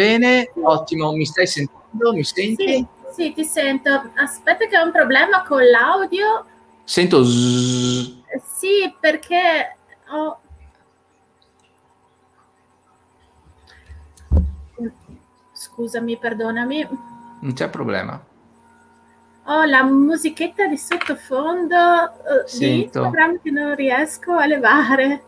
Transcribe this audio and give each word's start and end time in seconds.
Bene, 0.00 0.50
ottimo, 0.62 1.12
mi 1.12 1.26
stai 1.26 1.46
sentendo? 1.46 2.14
Mi 2.14 2.24
senti? 2.24 2.66
Sì, 2.66 2.86
sì, 3.12 3.32
ti 3.34 3.44
sento. 3.44 4.10
Aspetta 4.14 4.66
che 4.66 4.78
ho 4.78 4.84
un 4.84 4.92
problema 4.92 5.44
con 5.44 5.62
l'audio. 5.62 6.46
Sento 6.84 7.22
zzz. 7.22 8.22
Sì, 8.42 8.96
perché 8.98 9.76
ho... 10.08 10.38
Scusami, 15.52 16.16
perdonami. 16.16 16.88
Non 17.40 17.52
c'è 17.52 17.68
problema. 17.68 18.24
Ho 19.44 19.64
la 19.64 19.82
musichetta 19.82 20.66
di 20.66 20.78
sottofondo 20.78 21.76
di 22.44 22.48
Sento. 22.48 23.02
Instagram 23.02 23.42
che 23.42 23.50
non 23.50 23.74
riesco 23.74 24.32
a 24.32 24.46
levare. 24.46 25.24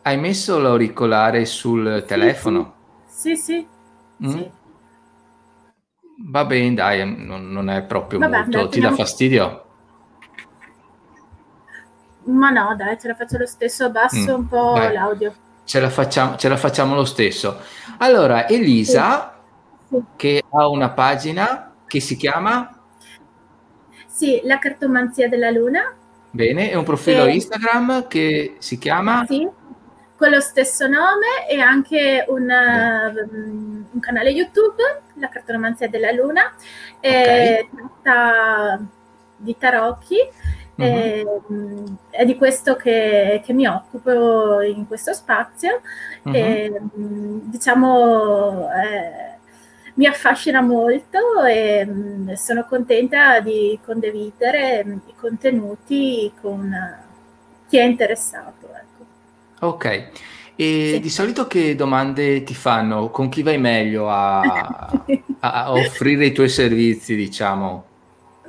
Hai 0.00 0.16
messo 0.16 0.58
l'auricolare 0.58 1.44
sul 1.44 2.02
telefono? 2.06 2.78
Sì, 3.20 3.36
sì. 3.36 3.66
Mm? 4.24 4.28
sì. 4.30 4.50
Va 6.30 6.44
bene, 6.46 6.74
dai, 6.74 7.26
non, 7.26 7.50
non 7.52 7.68
è 7.68 7.82
proprio 7.84 8.18
Vabbè, 8.18 8.36
molto. 8.36 8.50
dai, 8.50 8.68
Ti 8.70 8.80
dà 8.80 8.92
fastidio? 8.92 9.64
Ma 12.24 12.48
no, 12.50 12.74
dai, 12.76 12.98
ce 12.98 13.08
la 13.08 13.14
faccio 13.14 13.36
lo 13.36 13.46
stesso, 13.46 13.84
abbasso 13.84 14.32
Mm, 14.36 14.40
un 14.40 14.46
po' 14.48 14.72
vai. 14.72 14.92
l'audio. 14.94 15.34
Ce 15.64 15.80
la 15.80 15.90
facciamo, 15.90 16.36
ce 16.36 16.48
la 16.48 16.56
facciamo 16.56 16.94
lo 16.94 17.04
stesso. 17.04 17.60
Allora, 17.98 18.48
Elisa, 18.48 19.38
Sì. 19.88 20.02
che 20.16 20.42
ha 20.48 20.66
una 20.68 20.90
pagina 20.90 21.74
che 21.86 22.00
si 22.00 22.16
chiama, 22.16 22.74
Sì, 24.06 24.40
la 24.44 24.58
cartomanzia 24.58 25.28
della 25.28 25.50
luna. 25.50 25.94
bene, 26.30 26.70
è 26.70 26.74
un 26.74 26.84
profilo 26.84 27.24
Eh. 27.24 27.34
Instagram 27.34 28.06
che 28.08 28.56
si 28.60 28.78
chiama, 28.78 29.24
Sì, 29.26 29.46
con 30.20 30.28
lo 30.30 30.40
stesso 30.40 30.86
nome 30.86 31.48
e 31.48 31.60
anche 31.60 32.26
un, 32.28 32.42
um, 32.42 33.86
un 33.90 34.00
canale 34.00 34.28
YouTube, 34.30 34.82
La 35.14 35.30
cartomanzia 35.30 35.88
della 35.88 36.10
luna, 36.12 36.54
e 37.00 37.66
tratta 37.74 38.78
di 39.36 39.56
tarocchi. 39.56 40.16
Mhm. 40.76 40.86
e, 40.86 41.24
mm, 41.52 41.86
è 42.10 42.24
di 42.24 42.36
questo 42.36 42.74
che, 42.76 43.40
che 43.44 43.52
mi 43.52 43.66
occupo 43.66 44.60
in 44.62 44.86
questo 44.86 45.12
spazio 45.14 45.80
Mhm. 46.24 46.34
e 46.34 46.80
diciamo 46.92 48.68
eh, 48.72 49.38
mi 49.94 50.06
affascina 50.06 50.60
molto 50.62 51.44
e 51.44 51.84
mm, 51.86 52.32
sono 52.34 52.64
contenta 52.66 53.40
di 53.40 53.78
condividere 53.84 54.84
i 55.06 55.14
contenuti 55.16 56.32
con 56.40 56.72
eh, 56.72 57.08
chi 57.68 57.78
è 57.78 57.82
interessato. 57.84 58.59
Ok. 59.60 59.84
E 60.56 60.98
Sì. 60.98 61.00
di 61.00 61.08
solito 61.10 61.46
che 61.46 61.74
domande 61.74 62.42
ti 62.42 62.54
fanno? 62.54 63.10
Con 63.10 63.28
chi 63.28 63.42
vai 63.42 63.58
meglio 63.58 64.08
a, 64.10 65.06
a 65.40 65.74
offrire 65.74 66.26
i 66.26 66.32
tuoi 66.32 66.48
servizi, 66.48 67.14
diciamo? 67.16 67.84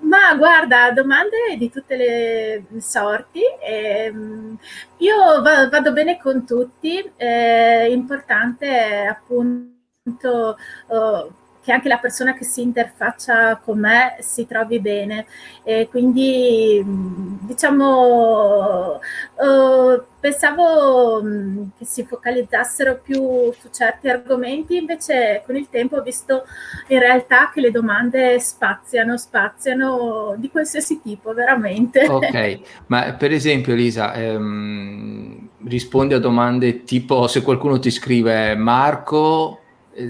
Ma 0.04 0.36
guarda, 0.36 0.92
domande 0.92 1.56
di 1.58 1.70
tutte 1.70 1.96
le 1.96 2.64
sorti. 2.82 3.42
ehm, 3.64 4.58
io 4.98 5.42
va- 5.42 5.70
vado 5.70 5.92
bene 5.94 6.18
con 6.18 6.46
tutti. 6.46 6.98
È 7.16 7.88
importante 7.90 9.06
appunto 9.06 10.58
eh, 10.90 11.28
che 11.62 11.72
anche 11.72 11.88
la 11.88 11.98
persona 11.98 12.34
che 12.34 12.44
si 12.44 12.62
interfaccia 12.62 13.58
con 13.58 13.80
me 13.80 14.18
si 14.20 14.48
trovi 14.48 14.80
bene. 14.80 15.26
E 15.64 15.88
quindi 15.90 16.82
mh, 16.84 17.46
diciamo 17.46 19.00
eh, 19.00 20.02
pensavo 20.20 21.22
mh, 21.22 21.72
che 21.78 21.86
si 21.86 22.04
focalizzassero 22.06 23.00
più 23.04 23.52
su 23.60 23.70
certi 23.72 24.10
argomenti, 24.10 24.78
invece 24.78 25.44
con 25.46 25.56
il 25.56 25.68
tempo 25.70 25.98
ho 25.98 26.02
visto 26.02 26.44
in 26.88 27.00
realtà 27.00 27.52
che 27.54 27.62
le 27.62 27.72
domande 27.72 28.40
spaziano, 28.40 29.18
spaziano 29.18 30.36
di 30.38 30.50
qualsiasi 30.50 31.00
tipo, 31.02 31.34
veramente. 31.34 32.08
Ok, 32.08 32.60
ma 32.88 33.14
per 33.14 33.32
esempio 33.32 33.74
Elisa, 33.74 34.14
ehm, 34.14 35.50
rispondi 35.66 36.14
a 36.14 36.20
domande 36.20 36.84
tipo 36.84 37.28
se 37.28 37.42
qualcuno 37.42 37.80
ti 37.80 37.92
scrive 37.92 38.56
Marco, 38.56 39.61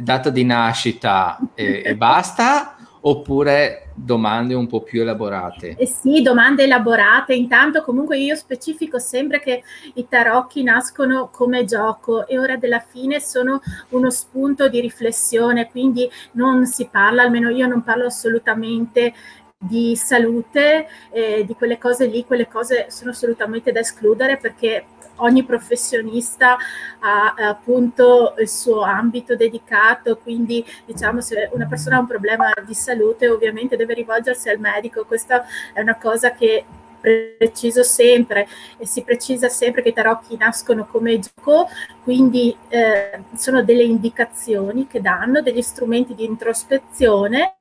data 0.02 0.30
di 0.30 0.44
nascita 0.44 1.40
e, 1.54 1.82
e 1.84 1.96
basta, 1.96 2.76
oppure 3.02 3.92
domande 3.96 4.54
un 4.54 4.68
po' 4.68 4.82
più 4.82 5.02
elaborate? 5.02 5.76
Eh 5.78 5.88
sì, 5.88 6.22
domande 6.22 6.64
elaborate. 6.64 7.34
Intanto, 7.34 7.82
comunque, 7.82 8.18
io 8.20 8.36
specifico 8.36 9.00
sempre 9.00 9.40
che 9.40 9.64
i 9.96 10.08
tarocchi 10.08 10.64
nascono 10.64 11.30
come 11.32 11.66
gioco 11.66 12.28
e 12.28 12.38
ora 12.38 12.58
della 12.58 12.80
fine 12.80 13.20
sono 13.20 13.62
uno 13.90 14.10
spunto 14.10 14.68
di 14.70 14.80
riflessione, 14.80 15.70
quindi 15.70 16.10
non 16.34 16.66
si 16.66 16.88
parla, 16.90 17.24
almeno 17.24 17.50
io 17.50 17.68
non 17.68 17.84
parlo 17.84 18.06
assolutamente 18.06 19.14
di 19.58 19.96
salute, 19.96 20.88
eh, 21.12 21.44
di 21.46 21.54
quelle 21.54 21.78
cose 21.78 22.08
lì, 22.08 22.26
quelle 22.26 22.48
cose 22.48 22.88
sono 22.90 23.12
assolutamente 23.12 23.72
da 23.72 23.80
escludere 23.80 24.38
perché 24.38 24.86
ogni 25.18 25.44
professionista 25.44 26.58
ha 27.00 27.36
eh, 27.38 27.44
appunto 27.44 28.36
il 28.38 28.50
suo 28.50 28.82
ambito 28.82 29.36
dedicato, 29.36 30.18
quindi 30.18 30.66
diciamo 30.86 31.22
se 31.22 31.50
una 31.54 31.68
persona 31.68 31.98
ha 31.98 32.00
un 32.00 32.08
problema 32.08 32.52
di 32.66 32.74
salute 32.74 33.30
ovviamente 33.30 33.76
deve 33.76 33.94
rivolgersi 33.94 34.50
al 34.50 34.60
medico, 34.60 35.06
questa 35.06 35.46
è 35.74 35.82
una 35.82 35.98
cosa 35.98 36.32
che 36.32 36.66
preciso 37.02 37.82
sempre 37.84 38.48
e 38.78 38.86
si 38.86 39.02
precisa 39.02 39.50
sempre 39.50 39.82
che 39.82 39.90
i 39.90 39.94
tarocchi 39.94 40.38
nascono 40.38 40.86
come 40.86 41.20
gioco, 41.20 41.68
quindi 42.04 42.56
eh, 42.70 43.24
sono 43.36 43.64
delle 43.64 43.84
indicazioni 43.84 44.88
che 44.88 45.02
danno, 45.02 45.42
degli 45.42 45.62
strumenti 45.62 46.14
di 46.14 46.26
introspezione 46.26 47.56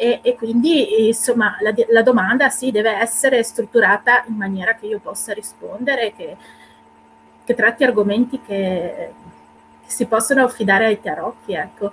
e, 0.00 0.20
e 0.22 0.34
quindi 0.34 1.08
insomma 1.08 1.58
la, 1.60 1.74
la, 1.90 2.02
domanda 2.02 2.48
sì 2.48 2.70
deve 2.70 2.92
essere 2.92 3.42
strutturata 3.42 4.24
in 4.28 4.34
maniera 4.34 4.74
che 4.74 4.86
io 4.86 4.98
possa 4.98 5.34
rispondere, 5.34 6.14
che, 6.16 6.36
che 7.44 7.54
tratti 7.54 7.84
argomenti 7.84 8.40
che, 8.40 9.12
che, 9.84 9.90
si 9.90 10.06
possono 10.06 10.44
affidare 10.44 10.86
ai 10.86 11.02
tarocchi, 11.02 11.52
ecco. 11.52 11.92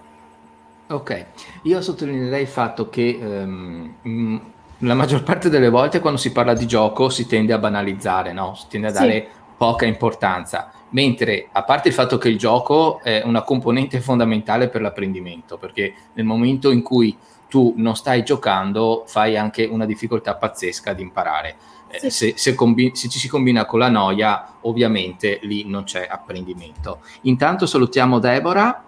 Ok, 0.88 1.26
io 1.64 1.82
sottolineerei 1.82 2.44
il 2.44 2.48
fatto 2.48 2.90
che 2.90 3.20
um, 3.22 4.42
la 4.78 4.94
maggior 4.94 5.24
parte 5.24 5.50
delle 5.50 5.68
volte 5.68 6.00
quando 6.00 6.18
si 6.18 6.32
parla 6.32 6.54
di 6.54 6.66
gioco 6.66 7.10
si 7.10 7.28
tende 7.28 7.52
a 7.52 7.58
banalizzare, 7.58 8.32
no? 8.32 8.56
si 8.56 8.68
tende 8.70 8.88
a 8.88 8.92
dare 8.92 9.28
sì. 9.30 9.40
poca 9.58 9.86
importanza, 9.86 10.72
mentre 10.92 11.50
a 11.52 11.64
parte 11.64 11.90
il 11.90 11.94
fatto 11.94 12.18
che 12.18 12.30
il 12.30 12.38
gioco 12.38 13.02
è 13.04 13.22
una 13.26 13.42
componente 13.42 14.00
fondamentale 14.00 14.70
per 14.70 14.80
l'apprendimento, 14.80 15.58
perché 15.58 15.94
nel 16.14 16.26
momento 16.26 16.72
in 16.72 16.82
cui 16.82 17.18
tu 17.50 17.74
non 17.78 17.96
stai 17.96 18.24
giocando, 18.24 19.04
fai 19.08 19.38
anche 19.38 19.66
una 19.66 19.86
difficoltà 19.86 20.36
pazzesca 20.36 20.92
ad 20.92 21.00
imparare. 21.00 21.56
Sì. 21.90 22.06
Eh, 22.06 22.10
se, 22.10 22.34
se, 22.36 22.54
combi- 22.54 22.92
se, 22.94 23.08
ci 23.08 23.20
si 23.20 23.28
combina 23.28 23.66
con 23.66 23.80
la 23.80 23.90
noia, 23.90 24.56
ovviamente 24.62 25.40
lì 25.44 25.66
non 25.66 25.84
c'è 25.84 26.06
apprendimento. 26.10 27.00
Intanto 27.22 27.66
salutiamo 27.66 28.20
Deborah. 28.20 28.84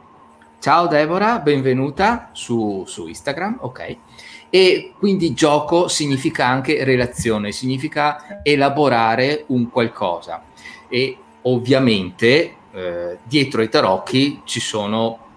Ciao 0.59 0.87
Deborah, 0.87 1.39
benvenuta 1.39 2.29
su, 2.33 2.83
su 2.85 3.07
Instagram, 3.07 3.59
ok. 3.61 3.97
E 4.49 4.93
quindi 4.97 5.33
gioco 5.33 5.87
significa 5.87 6.47
anche 6.47 6.83
relazione, 6.83 7.51
significa 7.51 8.41
elaborare 8.43 9.45
un 9.47 9.69
qualcosa. 9.69 10.43
E 10.89 11.17
ovviamente 11.43 12.55
eh, 12.71 13.17
dietro 13.23 13.61
ai 13.61 13.69
tarocchi 13.69 14.41
ci 14.43 14.59
sono 14.59 15.27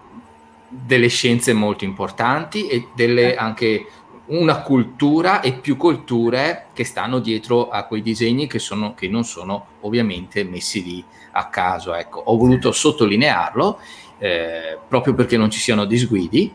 delle 0.85 1.07
scienze 1.07 1.53
molto 1.53 1.83
importanti 1.83 2.67
e 2.67 2.87
delle 2.95 3.35
anche 3.35 3.87
una 4.25 4.61
cultura 4.61 5.41
e 5.41 5.53
più 5.53 5.75
culture 5.75 6.67
che 6.73 6.85
stanno 6.85 7.19
dietro 7.19 7.69
a 7.69 7.83
quei 7.83 8.01
disegni 8.01 8.47
che, 8.47 8.59
sono, 8.59 8.93
che 8.93 9.07
non 9.07 9.25
sono 9.25 9.65
ovviamente 9.81 10.43
messi 10.43 10.83
lì 10.83 11.03
a 11.31 11.47
caso. 11.49 11.93
Ecco, 11.93 12.21
ho 12.25 12.37
voluto 12.37 12.71
sottolinearlo 12.71 13.79
eh, 14.17 14.77
proprio 14.87 15.13
perché 15.13 15.35
non 15.37 15.49
ci 15.49 15.59
siano 15.59 15.85
disguidi 15.85 16.53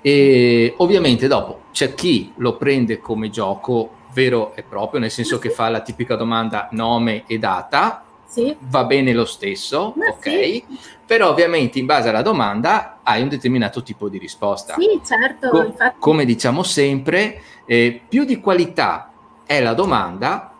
e 0.00 0.74
ovviamente 0.78 1.26
dopo 1.26 1.62
c'è 1.72 1.94
chi 1.94 2.32
lo 2.36 2.56
prende 2.56 2.98
come 3.00 3.30
gioco 3.30 3.96
vero 4.12 4.54
e 4.54 4.62
proprio, 4.62 5.00
nel 5.00 5.10
senso 5.10 5.38
che 5.38 5.50
fa 5.50 5.68
la 5.68 5.80
tipica 5.80 6.14
domanda 6.14 6.68
nome 6.72 7.24
e 7.26 7.38
data, 7.38 8.04
sì. 8.26 8.54
va 8.58 8.84
bene 8.84 9.12
lo 9.12 9.24
stesso, 9.24 9.92
Ma 9.96 10.06
ok? 10.08 10.30
sì. 10.30 10.64
Però 11.04 11.28
ovviamente 11.30 11.78
in 11.78 11.86
base 11.86 12.08
alla 12.08 12.22
domanda 12.22 12.97
hai 13.08 13.22
un 13.22 13.28
determinato 13.28 13.82
tipo 13.82 14.08
di 14.08 14.18
risposta. 14.18 14.74
Sì, 14.74 15.00
certo. 15.02 15.48
Co- 15.48 15.64
infatti. 15.64 15.96
come 15.98 16.24
diciamo 16.26 16.62
sempre, 16.62 17.40
eh, 17.64 18.02
più 18.06 18.24
di 18.24 18.38
qualità 18.38 19.10
è 19.46 19.60
la 19.60 19.72
domanda, 19.72 20.52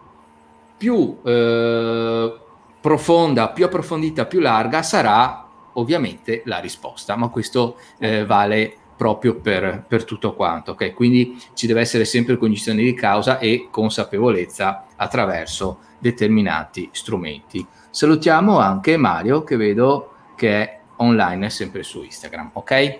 più 0.76 1.18
eh, 1.22 2.38
profonda, 2.80 3.50
più 3.50 3.66
approfondita, 3.66 4.24
più 4.24 4.40
larga 4.40 4.82
sarà 4.82 5.46
ovviamente 5.74 6.42
la 6.46 6.58
risposta, 6.58 7.16
ma 7.16 7.28
questo 7.28 7.76
eh, 7.98 8.24
vale 8.24 8.74
proprio 8.96 9.36
per, 9.36 9.84
per 9.86 10.04
tutto 10.04 10.34
quanto. 10.34 10.72
Okay? 10.72 10.94
Quindi 10.94 11.40
ci 11.52 11.66
deve 11.66 11.80
essere 11.80 12.06
sempre 12.06 12.38
cognizione 12.38 12.82
di 12.82 12.94
causa 12.94 13.38
e 13.38 13.68
consapevolezza 13.70 14.86
attraverso 14.96 15.80
determinati 15.98 16.88
strumenti. 16.92 17.64
Salutiamo 17.90 18.58
anche 18.58 18.96
Mario 18.96 19.44
che 19.44 19.56
vedo 19.56 20.12
che 20.34 20.62
è 20.62 20.77
online 20.98 21.50
sempre 21.50 21.82
su 21.82 22.02
Instagram, 22.02 22.50
ok? 22.54 22.98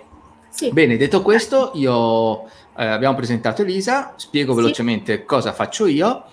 Sì. 0.49 0.71
Bene, 0.71 0.97
detto 0.97 1.21
questo, 1.21 1.71
io 1.75 2.45
eh, 2.75 2.85
abbiamo 2.85 3.15
presentato 3.15 3.61
Elisa, 3.61 4.13
spiego 4.15 4.53
sì. 4.53 4.61
velocemente 4.61 5.23
cosa 5.25 5.53
faccio 5.53 5.85
io. 5.85 6.25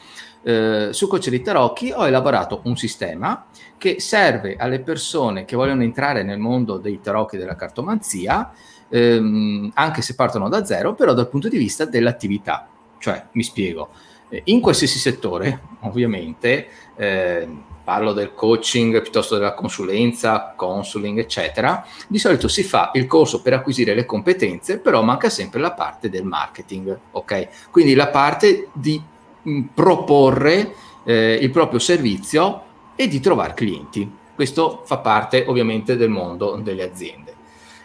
Eh, 0.43 0.89
su 0.93 1.09
Coach 1.09 1.29
di 1.29 1.43
Tarocchi 1.43 1.91
ho 1.91 2.07
elaborato 2.07 2.61
un 2.65 2.77
sistema 2.77 3.47
che 3.77 4.01
serve 4.01 4.57
alle 4.57 4.81
persone 4.81 5.45
che 5.45 5.57
vogliono 5.57 5.83
entrare 5.83 6.23
nel 6.23 6.39
mondo 6.39 6.79
dei 6.79 7.01
tarocchi 7.01 7.37
della 7.37 7.57
cartomanzia, 7.57 8.53
ehm, 8.89 9.73
anche 9.75 10.03
se 10.03 10.15
partono 10.15 10.49
da 10.49 10.65
zero, 10.65 10.95
però 10.95 11.13
dal 11.15 11.29
punto 11.29 11.49
di 11.49 11.59
vista 11.59 11.85
dell'attività. 11.85 12.69
Cioè, 12.99 13.27
mi 13.33 13.43
spiego, 13.43 13.91
eh, 14.29 14.43
in 14.45 14.61
qualsiasi 14.61 14.99
settore, 14.99 15.61
ovviamente, 15.81 16.69
eh, 16.97 17.49
parlo 17.87 18.13
del 18.13 18.35
coaching 18.35 19.01
piuttosto 19.01 19.37
della 19.37 19.55
consulenza, 19.55 20.55
consuling, 20.57 21.21
eccetera, 21.21 21.87
di 22.09 22.19
solito 22.19 22.49
si 22.49 22.65
fa 22.65 22.91
il 22.95 23.07
corso 23.07 23.43
per 23.43 23.53
acquisire 23.53 23.95
le 23.95 24.05
competenze, 24.05 24.81
però 24.81 25.03
manca 25.03 25.31
sempre 25.31 25.61
la 25.61 25.71
parte 25.71 26.11
del 26.11 26.25
marketing, 26.25 26.99
ok? 27.13 27.71
Quindi 27.71 27.95
la 27.95 28.09
parte 28.09 28.71
di 28.73 29.01
mm, 29.49 29.63
proporre 29.73 30.75
eh, 31.05 31.39
il 31.41 31.51
proprio 31.51 31.79
servizio 31.79 32.63
e 32.97 33.07
di 33.07 33.21
trovare 33.21 33.55
clienti. 33.55 34.11
Questo 34.35 34.83
fa 34.85 34.99
parte 34.99 35.45
ovviamente 35.47 35.97
del 35.97 36.11
mondo 36.11 36.57
delle 36.57 36.83
aziende. 36.83 37.35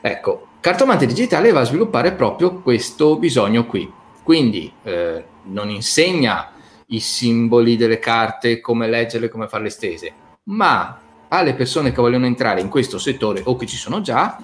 Ecco, 0.02 0.48
Cartomante 0.62 1.06
Digitale 1.06 1.52
va 1.52 1.60
a 1.60 1.66
sviluppare 1.66 2.14
proprio 2.14 2.56
questo 2.56 3.18
bisogno 3.18 3.68
qui. 3.68 3.92
Quindi 4.24 4.74
eh, 4.82 5.24
non 5.44 5.70
insegna 5.70 6.54
i 6.92 7.00
simboli 7.00 7.76
delle 7.76 8.00
carte, 8.00 8.60
come 8.62 8.88
leggerle, 8.88 9.30
come 9.30 9.48
farle 9.48 9.70
stese, 9.70 10.14
ma 10.44 11.00
alle 11.28 11.54
persone 11.54 11.92
che 11.92 12.02
vogliono 12.02 12.26
entrare 12.26 12.62
in 12.62 12.70
questo 12.70 12.98
settore 12.98 13.42
o 13.46 13.56
che 13.56 13.66
ci 13.66 13.78
sono 13.78 14.02
già, 14.02 14.38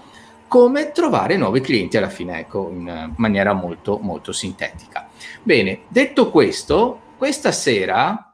come 0.47 0.91
trovare 0.91 1.35
nuovi 1.35 1.59
clienti 1.59 1.97
alla 1.97 2.09
fine, 2.09 2.39
ecco, 2.39 2.69
in 2.71 3.13
maniera 3.17 3.51
molto, 3.51 3.97
molto 3.97 4.31
sintetica. 4.31 5.09
Bene, 5.43 5.81
detto 5.89 6.29
questo, 6.31 7.01
questa 7.17 7.51
sera, 7.51 8.33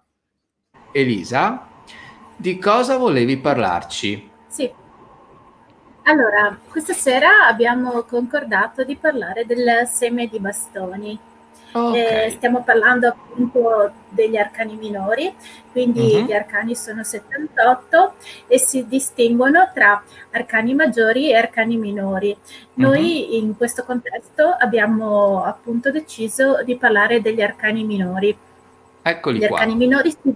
Elisa, 0.92 1.68
di 2.36 2.60
cosa 2.60 2.98
volevi 2.98 3.38
parlarci? 3.38 4.30
Sì. 4.48 4.72
Allora, 6.04 6.56
questa 6.70 6.94
sera 6.94 7.48
abbiamo 7.48 8.04
concordato 8.04 8.84
di 8.84 8.96
parlare 8.96 9.46
del 9.46 9.88
seme 9.88 10.28
di 10.28 10.40
bastoni. 10.40 11.20
Okay. 11.76 12.26
Eh, 12.26 12.30
stiamo 12.30 12.64
parlando 12.64 13.08
appunto 13.08 13.92
degli 14.10 14.38
arcani 14.38 14.76
minori, 14.76 15.34
quindi 15.72 16.14
uh-huh. 16.14 16.26
gli 16.26 16.32
arcani 16.32 16.76
sono 16.76 17.04
78 17.04 18.14
e 18.48 18.60
si 18.60 18.88
distinguono 18.88 19.72
tra 19.74 20.02
arcani 20.32 20.76
maggiori 20.76 21.32
e 21.32 21.36
arcani 21.36 21.78
minori. 21.78 22.38
Noi 22.76 23.28
uh-huh. 23.28 23.36
in 23.38 23.58
questo 23.58 23.84
contesto 23.84 24.56
abbiamo 24.56 25.44
appunto 25.44 25.90
deciso 25.90 26.62
di 26.64 26.78
parlare 26.78 27.22
degli 27.22 27.42
arcani 27.42 27.84
minori. 27.84 28.38
Eccoli 29.02 29.40
gli 29.40 29.48
qua. 29.48 29.58
arcani 29.58 29.76
minori 29.76 30.12
si 30.12 30.36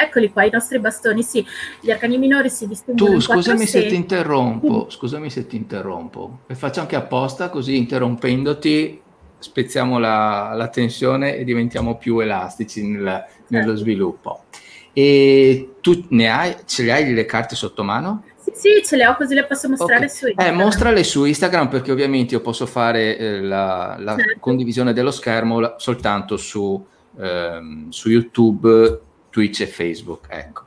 Eccoli 0.00 0.32
qua, 0.32 0.44
i 0.44 0.50
nostri 0.50 0.78
bastoni, 0.78 1.22
sì. 1.22 1.44
Gli 1.78 1.90
arcani 1.90 2.16
minori 2.16 2.48
si 2.48 2.66
distinguono 2.66 3.16
Tu, 3.16 3.20
scusami 3.20 3.66
se 3.66 3.86
ti 3.86 3.94
interrompo, 3.94 4.88
scusami 4.88 5.28
se 5.28 5.46
ti 5.46 5.56
interrompo. 5.56 6.38
E 6.46 6.54
faccio 6.54 6.80
anche 6.80 6.96
apposta, 6.96 7.50
così 7.50 7.76
interrompendoti 7.76 9.02
spezziamo 9.40 9.98
la, 9.98 10.52
la 10.54 10.68
tensione 10.68 11.36
e 11.36 11.44
diventiamo 11.44 11.96
più 11.96 12.20
elastici 12.20 12.86
nel, 12.86 13.02
nello 13.48 13.64
certo. 13.64 13.76
sviluppo. 13.76 14.44
E 14.92 15.76
tu 15.80 16.06
ne 16.10 16.28
hai, 16.28 16.56
ce 16.66 16.82
le 16.84 16.92
hai 16.92 17.12
le 17.12 17.24
carte 17.24 17.56
sotto 17.56 17.82
mano? 17.82 18.24
Sì, 18.52 18.82
ce 18.84 18.96
le 18.96 19.06
ho 19.06 19.16
così 19.16 19.34
le 19.34 19.44
posso 19.44 19.68
mostrare 19.68 20.06
okay. 20.06 20.08
su 20.08 20.26
eh, 20.26 20.28
Instagram. 20.30 20.60
Eh, 20.60 20.62
mostrale 20.62 21.04
su 21.04 21.24
Instagram 21.24 21.68
perché 21.68 21.92
ovviamente 21.92 22.34
io 22.34 22.40
posso 22.40 22.66
fare 22.66 23.16
eh, 23.16 23.40
la, 23.40 23.96
la 23.98 24.16
certo. 24.16 24.40
condivisione 24.40 24.92
dello 24.92 25.10
schermo 25.10 25.74
soltanto 25.78 26.36
su, 26.36 26.84
ehm, 27.18 27.88
su 27.90 28.10
YouTube, 28.10 29.00
Twitch 29.30 29.60
e 29.60 29.66
Facebook. 29.66 30.26
Ecco. 30.28 30.64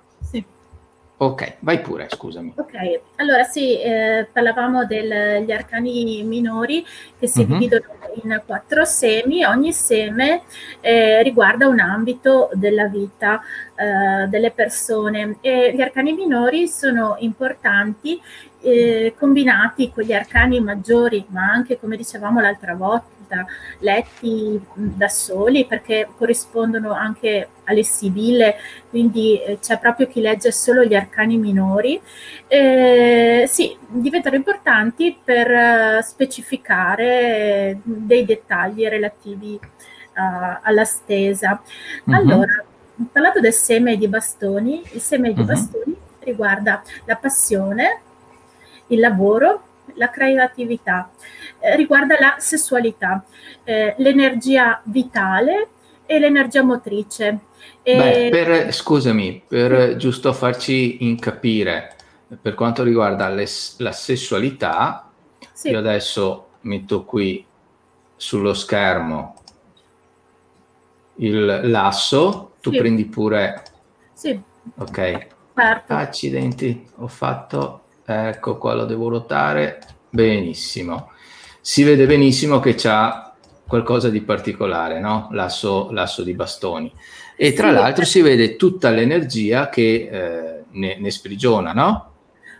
Ok, 1.23 1.55
vai 1.59 1.79
pure, 1.79 2.07
scusami. 2.09 2.53
Ok, 2.57 3.01
allora 3.15 3.43
sì, 3.43 3.79
eh, 3.79 4.27
parlavamo 4.29 4.85
degli 4.85 5.51
arcani 5.51 6.21
minori 6.23 6.85
che 7.17 7.27
si 7.27 7.39
uh-huh. 7.39 7.45
dividono 7.47 7.85
in 8.21 8.41
quattro 8.45 8.83
semi, 8.83 9.45
ogni 9.45 9.71
seme 9.71 10.41
eh, 10.81 11.23
riguarda 11.23 11.69
un 11.69 11.79
ambito 11.79 12.49
della 12.53 12.87
vita 12.87 13.41
eh, 13.75 14.27
delle 14.27 14.51
persone 14.51 15.37
e 15.39 15.73
gli 15.73 15.81
arcani 15.81 16.11
minori 16.11 16.67
sono 16.67 17.15
importanti 17.19 18.21
eh, 18.63 19.13
combinati 19.17 19.91
con 19.91 20.03
gli 20.03 20.13
arcani 20.13 20.59
maggiori, 20.61 21.25
ma 21.29 21.51
anche 21.51 21.79
come 21.79 21.97
dicevamo 21.97 22.39
l'altra 22.39 22.75
volta 22.75 23.11
letti 23.79 24.61
da 24.73 25.07
soli 25.07 25.65
perché 25.65 26.07
corrispondono 26.15 26.91
anche 26.91 27.49
alle 27.65 27.83
sibille, 27.83 28.55
quindi 28.89 29.41
eh, 29.41 29.57
c'è 29.59 29.79
proprio 29.79 30.07
chi 30.07 30.21
legge 30.21 30.51
solo 30.51 30.83
gli 30.83 30.95
arcani 30.95 31.37
minori. 31.37 31.99
Eh, 32.47 33.45
sì, 33.47 33.75
diventano 33.87 34.35
importanti 34.35 35.17
per 35.23 35.49
uh, 35.49 36.01
specificare 36.01 37.79
dei 37.83 38.25
dettagli 38.25 38.87
relativi 38.87 39.59
uh, 39.59 40.59
alla 40.61 40.83
stesa. 40.83 41.61
Uh-huh. 42.05 42.13
Allora, 42.13 42.63
parlato 43.11 43.39
del 43.39 43.53
seme 43.53 43.97
di 43.97 44.07
bastoni, 44.07 44.81
il 44.91 45.01
seme 45.01 45.33
di 45.33 45.41
mhm. 45.41 45.47
bastoni 45.47 45.97
riguarda 46.19 46.81
la 47.05 47.15
passione, 47.15 48.01
il 48.93 48.99
lavoro, 48.99 49.61
la 49.95 50.09
creatività, 50.09 51.11
eh, 51.59 51.75
riguarda 51.75 52.15
la 52.19 52.35
sessualità, 52.37 53.23
eh, 53.63 53.95
l'energia 53.97 54.81
vitale 54.85 55.69
e 56.05 56.19
l'energia 56.19 56.63
motrice. 56.63 57.39
E... 57.81 57.95
Beh, 57.95 58.29
per, 58.29 58.73
scusami, 58.73 59.43
per 59.47 59.95
giusto 59.97 60.33
farci 60.33 61.05
incapire, 61.05 61.95
per 62.41 62.53
quanto 62.53 62.83
riguarda 62.83 63.29
le, 63.29 63.47
la 63.77 63.91
sessualità, 63.91 65.11
sì. 65.51 65.69
io 65.69 65.77
adesso 65.77 66.47
metto 66.61 67.03
qui 67.03 67.45
sullo 68.15 68.53
schermo 68.53 69.35
il 71.15 71.69
lasso, 71.69 72.53
tu 72.61 72.71
sì. 72.71 72.77
prendi 72.77 73.05
pure... 73.05 73.63
Sì. 74.13 74.39
Ok. 74.77 75.27
Certo. 75.55 75.93
Accidenti, 75.93 76.87
ho 76.95 77.07
fatto 77.07 77.82
Ecco 78.05 78.57
qua 78.57 78.73
lo 78.73 78.85
devo 78.85 79.09
ruotare. 79.09 79.79
Benissimo. 80.09 81.11
Si 81.59 81.83
vede 81.83 82.05
benissimo 82.05 82.59
che 82.59 82.75
c'ha 82.75 83.33
qualcosa 83.67 84.09
di 84.09 84.21
particolare, 84.21 84.99
no? 84.99 85.29
L'asso, 85.31 85.89
l'asso 85.91 86.23
di 86.23 86.33
bastoni. 86.33 86.93
E 87.35 87.53
tra 87.53 87.69
sì, 87.69 87.73
l'altro 87.73 88.05
si 88.05 88.21
vede 88.21 88.55
tutta 88.55 88.89
l'energia 88.89 89.69
che 89.69 90.09
eh, 90.11 90.63
ne, 90.71 90.99
ne 90.99 91.11
sprigiona, 91.11 91.73
no? 91.73 92.11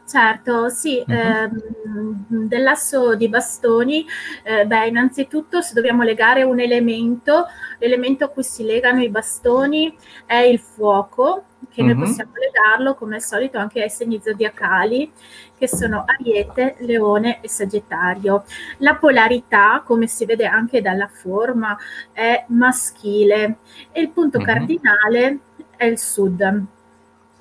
Certo, 0.05 0.69
sì, 0.69 1.01
uh-huh. 1.05 2.47
dell'asso 2.47 3.15
di 3.15 3.29
bastoni, 3.29 4.05
eh, 4.43 4.65
beh, 4.65 4.87
innanzitutto 4.87 5.61
se 5.61 5.73
dobbiamo 5.73 6.03
legare 6.03 6.43
un 6.43 6.59
elemento, 6.59 7.45
l'elemento 7.79 8.25
a 8.25 8.27
cui 8.27 8.43
si 8.43 8.63
legano 8.63 9.01
i 9.01 9.09
bastoni 9.09 9.95
è 10.25 10.35
il 10.35 10.59
fuoco, 10.59 11.43
che 11.71 11.81
uh-huh. 11.81 11.87
noi 11.87 11.95
possiamo 11.95 12.31
legarlo 12.35 12.95
come 12.95 13.15
al 13.15 13.21
solito 13.21 13.57
anche 13.57 13.81
ai 13.81 13.89
segni 13.89 14.19
zodiacali, 14.23 15.11
che 15.57 15.67
sono 15.67 16.03
Ariete, 16.05 16.75
Leone 16.79 17.41
e 17.41 17.49
Sagittario. 17.49 18.43
La 18.77 18.95
polarità, 18.95 19.83
come 19.85 20.07
si 20.07 20.25
vede 20.25 20.45
anche 20.45 20.81
dalla 20.81 21.09
forma, 21.11 21.77
è 22.11 22.45
maschile 22.47 23.57
e 23.91 24.01
il 24.01 24.09
punto 24.09 24.37
uh-huh. 24.37 24.45
cardinale 24.45 25.39
è 25.75 25.85
il 25.85 25.99
sud. 25.99 26.65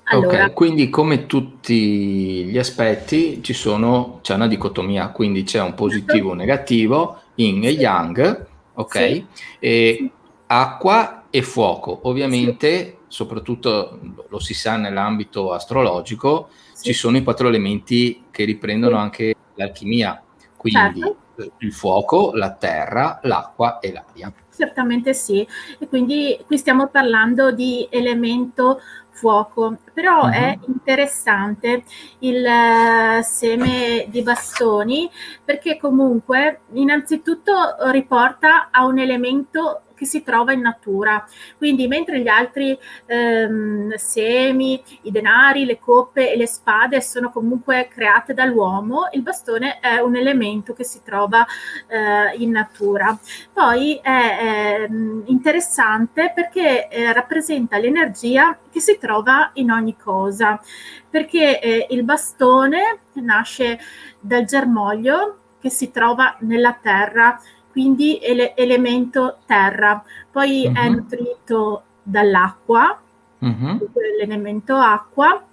Allora, 0.05 0.45
ok, 0.45 0.53
quindi 0.53 0.89
come 0.89 1.25
tutti 1.27 2.43
gli 2.45 2.57
aspetti 2.57 3.41
ci 3.41 3.53
sono, 3.53 4.19
c'è 4.21 4.33
una 4.35 4.47
dicotomia, 4.47 5.07
quindi 5.07 5.43
c'è 5.43 5.61
un 5.61 5.73
positivo 5.75 6.31
o 6.31 6.33
negativo, 6.33 7.21
yin 7.35 7.63
e 7.63 7.69
yang, 7.69 8.45
ok? 8.73 8.97
Sì. 8.97 9.25
E 9.59 10.11
acqua 10.47 11.22
e 11.35 11.41
fuoco. 11.41 12.01
Ovviamente, 12.03 12.85
sì. 12.85 12.95
soprattutto 13.07 13.99
lo 14.29 14.37
si 14.37 14.53
sa 14.53 14.77
nell'ambito 14.77 15.51
astrologico, 15.51 16.49
sì. 16.73 16.83
ci 16.83 16.93
sono 16.93 17.17
i 17.17 17.23
quattro 17.23 17.47
elementi 17.47 18.25
che 18.29 18.43
riprendono 18.43 18.97
anche 18.97 19.33
l'alchimia, 19.55 20.21
quindi 20.55 20.99
certo. 20.99 21.17
il 21.57 21.73
fuoco, 21.73 22.33
la 22.35 22.51
terra, 22.51 23.19
l'acqua 23.23 23.79
e 23.79 23.91
l'aria. 23.91 24.31
Certamente 24.55 25.15
sì, 25.15 25.45
e 25.79 25.87
quindi 25.87 26.37
qui 26.45 26.59
stiamo 26.59 26.89
parlando 26.89 27.51
di 27.51 27.87
elemento 27.89 28.79
fuoco, 29.09 29.77
però 29.93 30.23
uh-huh. 30.23 30.31
è 30.31 30.59
interessante 30.67 31.83
il 32.19 32.43
uh, 32.43 33.21
seme 33.21 34.05
di 34.07 34.21
bastoni 34.21 35.09
perché 35.43 35.77
comunque 35.77 36.61
innanzitutto 36.73 37.75
riporta 37.91 38.69
a 38.71 38.85
un 38.85 38.99
elemento 38.99 39.81
che 40.03 40.05
si 40.05 40.23
trova 40.23 40.51
in 40.51 40.61
natura. 40.61 41.25
Quindi 41.57 41.87
mentre 41.87 42.19
gli 42.19 42.27
altri 42.27 42.77
ehm, 43.05 43.95
semi, 43.95 44.81
i 45.03 45.11
denari, 45.11 45.65
le 45.65 45.79
coppe 45.79 46.31
e 46.31 46.37
le 46.37 46.47
spade 46.47 47.01
sono 47.01 47.31
comunque 47.31 47.87
create 47.89 48.33
dall'uomo, 48.33 49.09
il 49.13 49.21
bastone 49.21 49.79
è 49.79 49.99
un 49.99 50.15
elemento 50.15 50.73
che 50.73 50.83
si 50.83 51.01
trova 51.03 51.45
eh, 51.87 52.35
in 52.37 52.51
natura. 52.51 53.17
Poi 53.51 53.99
è 54.01 54.09
eh, 54.09 54.89
interessante 55.25 56.31
perché 56.33 56.87
eh, 56.89 57.13
rappresenta 57.13 57.77
l'energia 57.77 58.57
che 58.71 58.79
si 58.79 58.97
trova 58.99 59.51
in 59.53 59.71
ogni 59.71 59.82
cosa, 59.97 60.61
perché 61.09 61.59
eh, 61.59 61.87
il 61.89 62.03
bastone 62.03 62.99
nasce 63.13 63.79
dal 64.19 64.45
germoglio 64.45 65.37
che 65.59 65.69
si 65.69 65.91
trova 65.91 66.35
nella 66.39 66.73
terra 66.81 67.39
quindi 67.73 68.19
ele- 68.19 68.55
elemento 68.55 69.39
terra, 69.47 70.01
poi 70.31 70.67
uh-huh. 70.67 70.75
è 70.75 70.89
mhm. 70.89 70.95
nutrito 70.95 71.83
dall'acqua, 72.03 73.01
uh-huh. 73.39 73.89
l'elemento 74.19 74.75
acqua, 74.75 75.43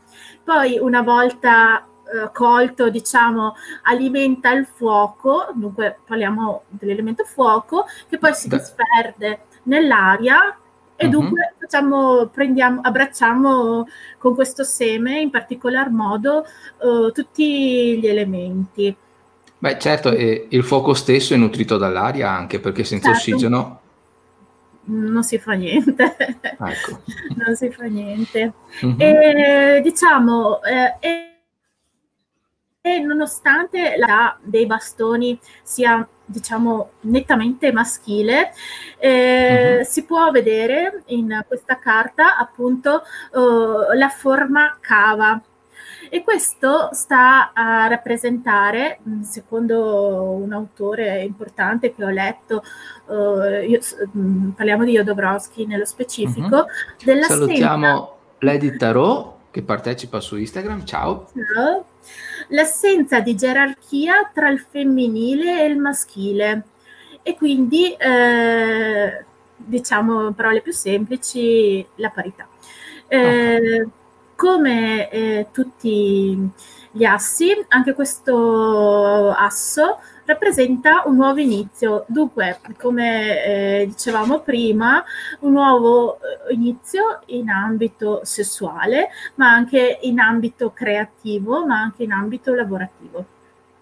poi 0.44 0.78
una 0.78 1.00
volta 1.00 1.82
eh, 1.82 2.30
colto, 2.30 2.90
diciamo, 2.90 3.54
alimenta 3.84 4.50
il 4.52 4.66
fuoco, 4.66 5.48
dunque 5.54 6.00
parliamo 6.06 6.64
dell'elemento 6.68 7.24
fuoco, 7.24 7.86
che 8.06 8.18
poi 8.18 8.34
si 8.34 8.48
disperde 8.48 9.46
nell'aria 9.62 10.58
e 11.00 11.06
uh-huh. 11.06 11.10
dunque 11.10 11.54
facciamo, 11.58 12.26
prendiamo, 12.26 12.80
abbracciamo 12.82 13.88
con 14.18 14.34
questo 14.34 14.64
seme 14.64 15.18
in 15.18 15.30
particolar 15.30 15.90
modo 15.90 16.44
uh, 16.80 17.10
tutti 17.10 17.98
gli 17.98 18.06
elementi. 18.06 18.94
Beh, 19.56 19.78
certo, 19.78 20.12
e 20.12 20.46
il 20.50 20.62
fuoco 20.62 20.92
stesso 20.92 21.32
è 21.32 21.38
nutrito 21.38 21.78
dall'aria 21.78 22.30
anche 22.30 22.60
perché 22.60 22.84
senza 22.84 23.14
certo. 23.14 23.30
ossigeno 23.30 23.80
non 24.82 25.22
si 25.22 25.38
fa 25.38 25.52
niente. 25.52 26.16
Ecco. 26.40 27.00
non 27.36 27.56
si 27.56 27.70
fa 27.70 27.84
niente. 27.84 28.52
Mm-hmm. 28.84 29.00
E, 29.00 29.80
diciamo, 29.82 30.62
eh, 30.62 31.29
e, 32.82 32.98
nonostante 33.00 33.96
la 33.98 34.34
dei 34.42 34.64
bastoni 34.64 35.38
sia 35.62 36.06
diciamo 36.24 36.92
nettamente 37.02 37.72
maschile, 37.72 38.52
eh, 38.98 39.74
mm-hmm. 39.74 39.82
si 39.82 40.04
può 40.04 40.30
vedere 40.30 41.02
in 41.06 41.44
questa 41.46 41.78
carta 41.78 42.38
appunto 42.38 43.02
uh, 43.32 43.92
la 43.94 44.08
forma 44.08 44.78
cava 44.80 45.42
e 46.08 46.22
questo 46.24 46.88
sta 46.92 47.52
a 47.52 47.86
rappresentare, 47.86 49.00
mm, 49.06 49.22
secondo 49.22 50.32
un 50.40 50.52
autore 50.52 51.22
importante 51.22 51.94
che 51.94 52.04
ho 52.04 52.08
letto, 52.08 52.62
uh, 53.06 53.62
io, 53.62 53.78
um, 54.14 54.54
parliamo 54.56 54.84
di 54.84 54.92
Jodorowsky 54.92 55.66
nello 55.66 55.84
specifico, 55.84 56.56
uh-huh. 56.56 57.04
della 57.04 57.26
Salutiamo 57.26 58.16
Lady 58.38 58.74
Tarot 58.76 59.38
che 59.50 59.62
partecipa 59.62 60.20
su 60.20 60.36
Instagram, 60.36 60.84
ciao. 60.84 61.30
Ciao. 61.54 61.84
L'assenza 62.48 63.20
di 63.20 63.34
gerarchia 63.36 64.30
tra 64.32 64.48
il 64.48 64.60
femminile 64.60 65.62
e 65.62 65.66
il 65.66 65.78
maschile 65.78 66.64
e 67.22 67.36
quindi, 67.36 67.92
eh, 67.94 69.24
diciamo 69.56 70.32
parole 70.32 70.60
più 70.60 70.72
semplici, 70.72 71.86
la 71.96 72.10
parità. 72.10 72.48
Eh, 73.08 73.54
okay 73.56 73.90
come 74.40 75.10
eh, 75.10 75.48
tutti 75.52 76.50
gli 76.92 77.04
assi, 77.04 77.52
anche 77.68 77.92
questo 77.92 79.30
asso 79.32 79.98
rappresenta 80.30 81.02
un 81.06 81.16
nuovo 81.16 81.40
inizio. 81.40 82.04
Dunque, 82.06 82.60
come 82.78 83.44
eh, 83.44 83.86
dicevamo 83.86 84.40
prima, 84.40 85.04
un 85.40 85.52
nuovo 85.52 86.16
eh, 86.16 86.54
inizio 86.54 87.20
in 87.26 87.50
ambito 87.50 88.20
sessuale, 88.24 89.08
ma 89.36 89.50
anche 89.50 89.98
in 90.02 90.20
ambito 90.20 90.70
creativo, 90.70 91.66
ma 91.66 91.80
anche 91.80 92.04
in 92.04 92.12
ambito 92.12 92.54
lavorativo. 92.54 93.24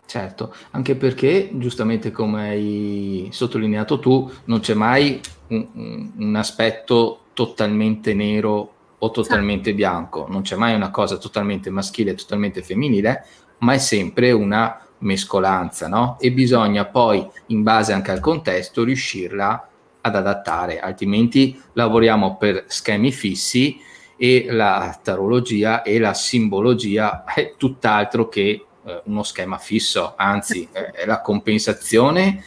Certo, 0.06 0.54
anche 0.70 0.96
perché, 0.96 1.50
giustamente 1.52 2.10
come 2.10 2.48
hai 2.48 3.28
sottolineato 3.30 3.98
tu, 3.98 4.30
non 4.44 4.60
c'è 4.60 4.72
mai 4.72 5.20
un, 5.48 6.12
un 6.16 6.34
aspetto 6.34 7.24
totalmente 7.34 8.14
nero 8.14 8.72
o 9.00 9.10
totalmente 9.10 9.74
bianco, 9.74 10.26
non 10.28 10.40
c'è 10.42 10.56
mai 10.56 10.74
una 10.74 10.90
cosa 10.90 11.18
totalmente 11.18 11.68
maschile 11.68 12.12
e 12.12 12.14
totalmente 12.14 12.62
femminile, 12.62 13.24
ma 13.58 13.74
è 13.74 13.78
sempre 13.78 14.32
una 14.32 14.87
mescolanza, 14.98 15.88
no? 15.88 16.16
E 16.20 16.32
bisogna 16.32 16.84
poi, 16.84 17.28
in 17.46 17.62
base 17.62 17.92
anche 17.92 18.10
al 18.10 18.20
contesto, 18.20 18.84
riuscirla 18.84 19.68
ad 20.00 20.14
adattare, 20.16 20.80
altrimenti 20.80 21.60
lavoriamo 21.72 22.36
per 22.36 22.64
schemi 22.66 23.12
fissi 23.12 23.80
e 24.16 24.46
la 24.50 24.98
tarologia 25.02 25.82
e 25.82 25.98
la 25.98 26.14
simbologia 26.14 27.24
è 27.24 27.54
tutt'altro 27.56 28.28
che 28.28 28.66
eh, 28.84 29.02
uno 29.04 29.22
schema 29.22 29.58
fisso, 29.58 30.14
anzi 30.16 30.68
è 30.72 31.04
la 31.04 31.20
compensazione 31.20 32.42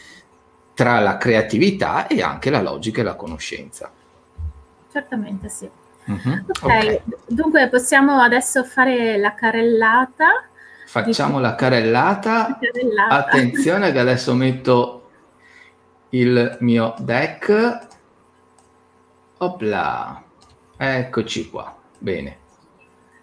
tra 0.74 1.00
la 1.00 1.16
creatività 1.16 2.06
e 2.06 2.22
anche 2.22 2.50
la 2.50 2.60
logica 2.60 3.00
e 3.00 3.04
la 3.04 3.14
conoscenza. 3.14 3.90
Certamente 4.90 5.48
sì. 5.48 5.68
Uh-huh. 6.04 6.44
Okay. 6.60 6.94
ok, 6.94 7.02
dunque 7.26 7.68
possiamo 7.68 8.20
adesso 8.20 8.64
fare 8.64 9.16
la 9.16 9.34
carrellata. 9.34 10.46
Facciamo 10.92 11.40
la, 11.40 11.54
carrellata. 11.54 12.48
la 12.48 12.58
carrellata. 12.60 13.14
Attenzione 13.14 13.92
che 13.92 13.98
adesso 13.98 14.34
metto 14.34 15.08
il 16.10 16.58
mio 16.60 16.94
deck. 16.98 17.78
Opla. 19.38 20.22
Eccoci 20.76 21.48
qua. 21.48 21.74
Bene. 21.98 22.36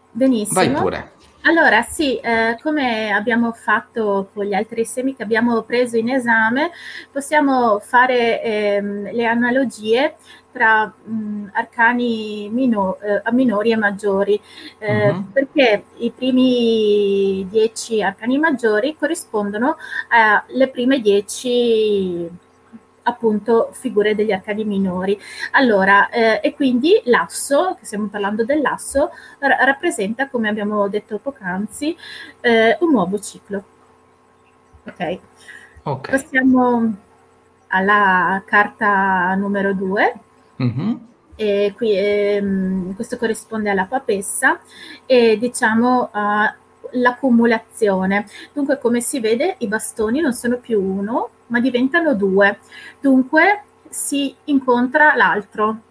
Benissimo. 0.09 0.59
Vai 0.59 0.71
pure. 0.71 1.11
Allora, 1.41 1.83
sì, 1.83 2.17
eh, 2.17 2.57
come 2.59 3.11
abbiamo 3.11 3.51
fatto 3.51 4.31
con 4.33 4.45
gli 4.45 4.55
altri 4.55 4.83
semi 4.83 5.15
che 5.15 5.21
abbiamo 5.21 5.61
preso 5.61 5.95
in 5.95 6.09
esame, 6.09 6.71
possiamo 7.11 7.77
fare 7.77 8.41
ehm, 8.41 9.11
le 9.11 9.25
analogie 9.27 10.15
tra 10.51 10.86
mh, 10.86 11.50
arcani 11.53 12.50
mino- 12.50 12.98
eh, 13.00 13.22
minori 13.32 13.72
e 13.72 13.75
maggiori, 13.75 14.41
eh, 14.77 15.10
uh-huh. 15.10 15.32
perché 15.32 15.86
i 15.98 16.12
primi 16.12 17.48
dieci 17.50 18.01
arcani 18.01 18.38
maggiori 18.38 18.96
corrispondono 18.98 19.77
alle 20.10 20.70
prime 20.70 21.00
dieci 21.00 22.48
appunto 23.03 23.70
figure 23.74 24.15
degli 24.15 24.32
arcani 24.32 24.63
minori. 24.63 25.20
Allora, 25.51 26.10
eh, 26.10 26.39
e 26.44 26.53
quindi 26.53 27.01
l'asso, 27.06 27.75
che 27.79 27.86
stiamo 27.86 28.08
parlando 28.08 28.46
dell'asso, 28.46 29.12
ra- 29.39 29.63
rappresenta, 29.63 30.29
come 30.29 30.48
abbiamo 30.48 30.88
detto 30.88 31.18
poc'anzi, 31.18 31.96
eh, 32.41 32.77
un 32.82 32.91
nuovo 32.91 33.20
ciclo. 33.20 33.63
Ok. 34.86 35.20
okay. 35.84 36.20
Passiamo 36.20 36.96
alla 37.68 38.41
carta 38.46 39.34
numero 39.36 39.74
due. 39.74 40.13
Mm-hmm. 40.61 40.95
E 41.35 41.73
qui, 41.75 41.93
ehm, 41.95 42.95
questo 42.95 43.17
corrisponde 43.17 43.69
alla 43.69 43.85
papessa 43.85 44.59
e 45.05 45.37
diciamo 45.37 46.09
uh, 46.13 46.99
l'accumulazione. 46.99 48.25
Dunque, 48.53 48.77
come 48.77 48.99
si 48.99 49.19
vede, 49.19 49.55
i 49.59 49.67
bastoni 49.67 50.19
non 50.19 50.33
sono 50.33 50.57
più 50.57 50.81
uno, 50.81 51.29
ma 51.47 51.59
diventano 51.59 52.13
due. 52.13 52.59
Dunque 52.99 53.63
si 53.89 54.35
incontra 54.45 55.15
l'altro. 55.15 55.81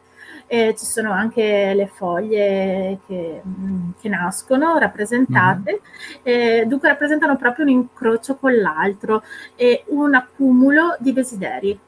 Eh, 0.50 0.75
ci 0.78 0.87
sono 0.87 1.12
anche 1.12 1.75
le 1.75 1.87
foglie 1.88 3.00
che, 3.06 3.42
mm, 3.46 3.90
che 4.00 4.08
nascono 4.08 4.78
rappresentate, 4.78 5.72
mm-hmm. 5.72 6.20
eh, 6.22 6.64
dunque 6.66 6.88
rappresentano 6.88 7.37
proprio 7.37 7.66
un 7.66 7.70
incrocio 7.70 8.37
con 8.37 8.56
l'altro 8.56 9.22
e 9.56 9.84
un 9.88 10.14
accumulo 10.14 10.96
di 11.00 11.12
desideri. 11.12 11.78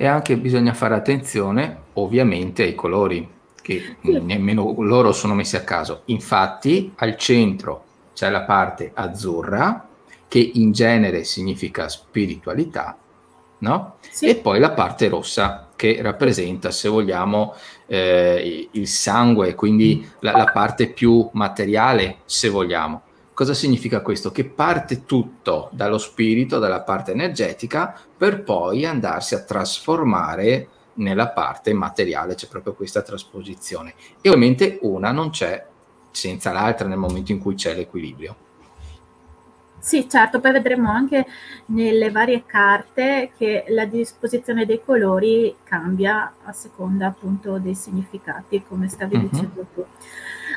E 0.00 0.06
anche 0.06 0.38
bisogna 0.38 0.72
fare 0.72 0.94
attenzione 0.94 1.82
ovviamente 1.92 2.62
ai 2.62 2.74
colori, 2.74 3.28
che 3.60 3.96
nemmeno 4.00 4.76
loro 4.78 5.12
sono 5.12 5.34
messi 5.34 5.56
a 5.56 5.62
caso. 5.62 6.04
Infatti 6.06 6.90
al 6.96 7.18
centro 7.18 7.84
c'è 8.14 8.30
la 8.30 8.44
parte 8.44 8.92
azzurra, 8.94 9.86
che 10.26 10.52
in 10.54 10.72
genere 10.72 11.24
significa 11.24 11.90
spiritualità, 11.90 12.96
no? 13.58 13.96
Sì. 14.08 14.28
E 14.28 14.36
poi 14.36 14.58
la 14.58 14.70
parte 14.70 15.06
rossa 15.08 15.68
che 15.76 15.98
rappresenta, 16.00 16.70
se 16.70 16.88
vogliamo, 16.88 17.52
eh, 17.84 18.68
il 18.70 18.88
sangue, 18.88 19.54
quindi 19.54 20.08
la, 20.20 20.32
la, 20.32 20.46
parte 20.46 20.88
più 20.88 21.28
materiale, 21.34 22.20
se 22.24 22.48
vogliamo. 22.48 23.02
Cosa 23.40 23.54
significa 23.54 24.02
questo? 24.02 24.32
Che 24.32 24.44
parte 24.44 25.06
tutto 25.06 25.70
dallo 25.72 25.96
spirito, 25.96 26.58
dalla 26.58 26.82
parte 26.82 27.12
energetica, 27.12 27.98
per 28.14 28.42
poi 28.42 28.84
andarsi 28.84 29.34
a 29.34 29.42
trasformare 29.42 30.68
nella 30.96 31.30
parte 31.30 31.72
materiale 31.72 32.34
c'è 32.34 32.48
proprio 32.48 32.74
questa 32.74 33.00
trasposizione 33.00 33.94
e 34.20 34.28
ovviamente 34.28 34.78
una 34.82 35.10
non 35.10 35.30
c'è 35.30 35.66
senza 36.10 36.52
l'altra 36.52 36.86
nel 36.86 36.98
momento 36.98 37.32
in 37.32 37.38
cui 37.38 37.54
c'è 37.54 37.74
l'equilibrio. 37.74 38.36
Sì, 39.78 40.06
certo, 40.06 40.40
poi 40.40 40.52
vedremo 40.52 40.90
anche 40.90 41.24
nelle 41.68 42.10
varie 42.10 42.44
carte 42.44 43.32
che 43.38 43.64
la 43.68 43.86
disposizione 43.86 44.66
dei 44.66 44.82
colori 44.84 45.56
cambia 45.64 46.34
a 46.44 46.52
seconda 46.52 47.06
appunto 47.06 47.58
dei 47.58 47.74
significati, 47.74 48.62
come 48.68 48.90
stavi 48.90 49.16
mm-hmm. 49.16 49.26
dicendo 49.26 49.66
tu. 49.72 49.86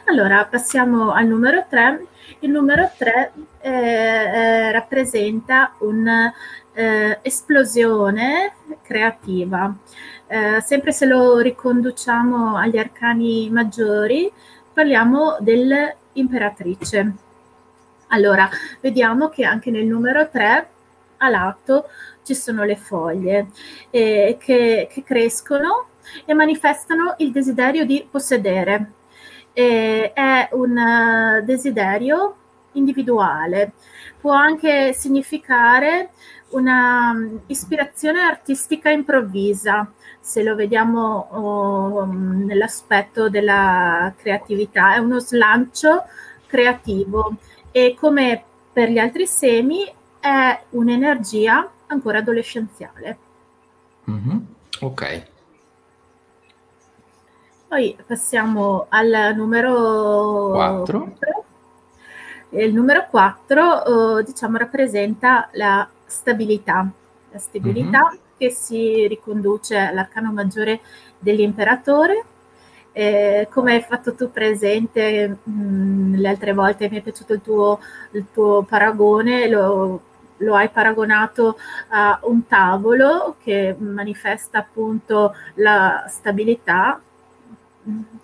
Allora, 0.06 0.46
passiamo 0.46 1.12
al 1.12 1.28
numero 1.28 1.66
3. 1.70 2.08
Il 2.40 2.50
numero 2.52 2.90
3 2.98 3.32
eh, 3.62 3.72
eh, 3.72 4.72
rappresenta 4.72 5.74
un'esplosione 5.80 8.46
eh, 8.46 8.54
creativa. 8.82 9.74
Eh, 10.28 10.62
sempre 10.62 10.92
se 10.92 11.06
lo 11.06 11.40
riconduciamo 11.40 12.58
agli 12.58 12.78
arcani 12.78 13.50
maggiori, 13.50 14.30
parliamo 14.74 15.38
dell'imperatrice. 15.40 17.14
Allora, 18.08 18.50
vediamo 18.82 19.30
che 19.30 19.46
anche 19.46 19.72
nel 19.72 19.86
numero 19.86 20.30
3 20.30 20.68
a 21.18 21.30
lato 21.30 21.88
ci 22.24 22.36
sono 22.36 22.64
le 22.64 22.76
foglie 22.76 23.48
eh, 23.90 24.38
che, 24.40 24.88
che, 24.92 25.04
crescono 25.04 25.88
e 26.26 26.34
manifestano 26.34 27.16
il 27.18 27.32
desiderio 27.32 27.86
di 27.86 28.06
possedere. 28.10 29.02
Eh, 29.54 30.12
è 30.14 30.50
un 30.54 30.76
uh, 30.76 31.46
desiderio 31.46 32.36
individuale, 32.74 33.74
può 34.20 34.32
anche 34.32 34.94
significare 34.94 36.10
una 36.50 37.12
um, 37.12 37.42
ispirazione 37.48 38.22
artistica 38.22 38.90
improvvisa, 38.90 39.92
se 40.20 40.44
lo 40.44 40.56
vediamo 40.56 41.28
oh, 41.32 42.06
nell'aspetto 42.06 43.30
della 43.30 44.14
creatività, 44.18 44.96
è 44.96 44.98
uno 45.00 45.20
slancio 45.20 46.04
creativo 46.48 47.36
e 47.72 47.96
come 48.00 48.44
per 48.72 48.90
gli 48.90 49.00
altri 49.00 49.28
semi 49.28 49.92
è 50.20 50.64
un'energia 50.70 51.70
ancora 51.88 52.20
adolescenziale. 52.20 53.18
Mm-hmm. 54.10 54.38
Ok. 54.82 55.32
Poi 57.74 57.98
passiamo 58.06 58.86
al 58.90 59.34
numero 59.36 60.52
4. 60.52 61.16
Il 62.50 62.72
numero 62.72 63.08
4 63.10 64.20
eh, 64.20 64.24
diciamo 64.24 64.58
rappresenta 64.58 65.50
la 65.54 65.90
stabilità, 66.06 66.88
la 67.32 67.40
stabilità 67.40 68.12
mm-hmm 68.12 68.22
che 68.38 68.52
si 68.52 69.08
riconduce 69.08 69.76
all'arcano 69.76 70.32
maggiore 70.32 70.82
dell'imperatore. 71.18 72.26
Eh, 72.92 73.48
come 73.50 73.74
hai 73.74 73.82
fatto 73.82 74.14
tu 74.14 74.30
presente 74.30 75.40
mh, 75.42 75.52
mm, 75.52 76.14
le 76.16 76.28
altre 76.28 76.54
volte, 76.54 76.90
mi 76.92 76.98
è 76.98 77.02
piaciuto 77.02 77.34
il 77.34 77.42
tuo, 77.42 77.80
il 78.12 78.28
tuo 78.32 78.62
paragone, 78.62 79.48
lo, 79.50 80.02
lo 80.38 80.56
hai 80.56 80.70
paragonato 80.70 81.58
a 81.90 82.20
un 82.24 82.46
tavolo 82.46 83.38
che 83.42 83.76
manifesta 83.80 84.60
appunto 84.60 85.34
la 85.56 86.06
stabilità. 86.08 87.02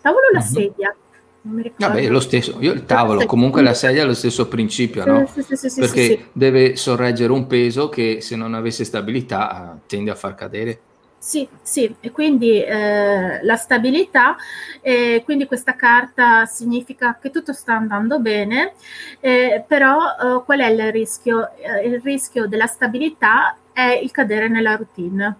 Tavolo 0.02 0.28
o 0.28 0.34
la 0.34 0.40
mhm. 0.40 0.46
sedia? 0.46 0.96
Vabbè, 1.42 2.10
lo 2.10 2.20
stesso. 2.20 2.58
Io 2.60 2.74
il 2.74 2.86
tavolo, 2.86 3.26
comunque 3.26 3.62
la 3.62 3.74
sedia 3.74 4.04
è 4.04 4.06
lo 4.06 4.14
stesso 4.14 4.48
principio, 4.48 5.06
no? 5.06 5.26
Sì, 5.28 5.42
sì, 5.42 5.70
sì, 5.70 5.80
Perché 5.80 6.28
deve 6.34 6.76
sorreggere 6.76 7.32
un 7.32 7.48
peso 7.48 7.88
che 7.90 8.20
se 8.22 8.36
non 8.36 8.54
avesse 8.54 8.84
stabilità 8.84 9.80
tende 9.88 10.12
a 10.12 10.16
far 10.16 10.36
cadere. 10.36 10.80
Sì, 11.18 11.48
sì, 11.62 11.94
e 12.00 12.12
quindi 12.12 12.64
eh, 12.64 13.44
la 13.44 13.56
stabilità, 13.58 14.38
eh, 14.82 15.22
quindi 15.26 15.48
questa 15.48 15.76
carta 15.76 16.46
significa 16.46 17.18
che 17.22 17.30
tutto 17.30 17.52
sta 17.52 17.76
andando 17.76 18.20
bene, 18.20 18.74
eh, 19.20 19.64
però 19.68 20.00
eh, 20.00 20.44
qual 20.46 20.60
è 20.60 20.68
il 20.68 20.92
rischio? 20.94 21.52
Eh, 21.58 21.88
il 21.88 22.02
rischio 22.02 22.48
della 22.48 22.68
stabilità 22.68 23.58
è 23.74 24.00
il 24.02 24.12
cadere 24.12 24.48
nella 24.48 24.78
routine. 24.78 25.36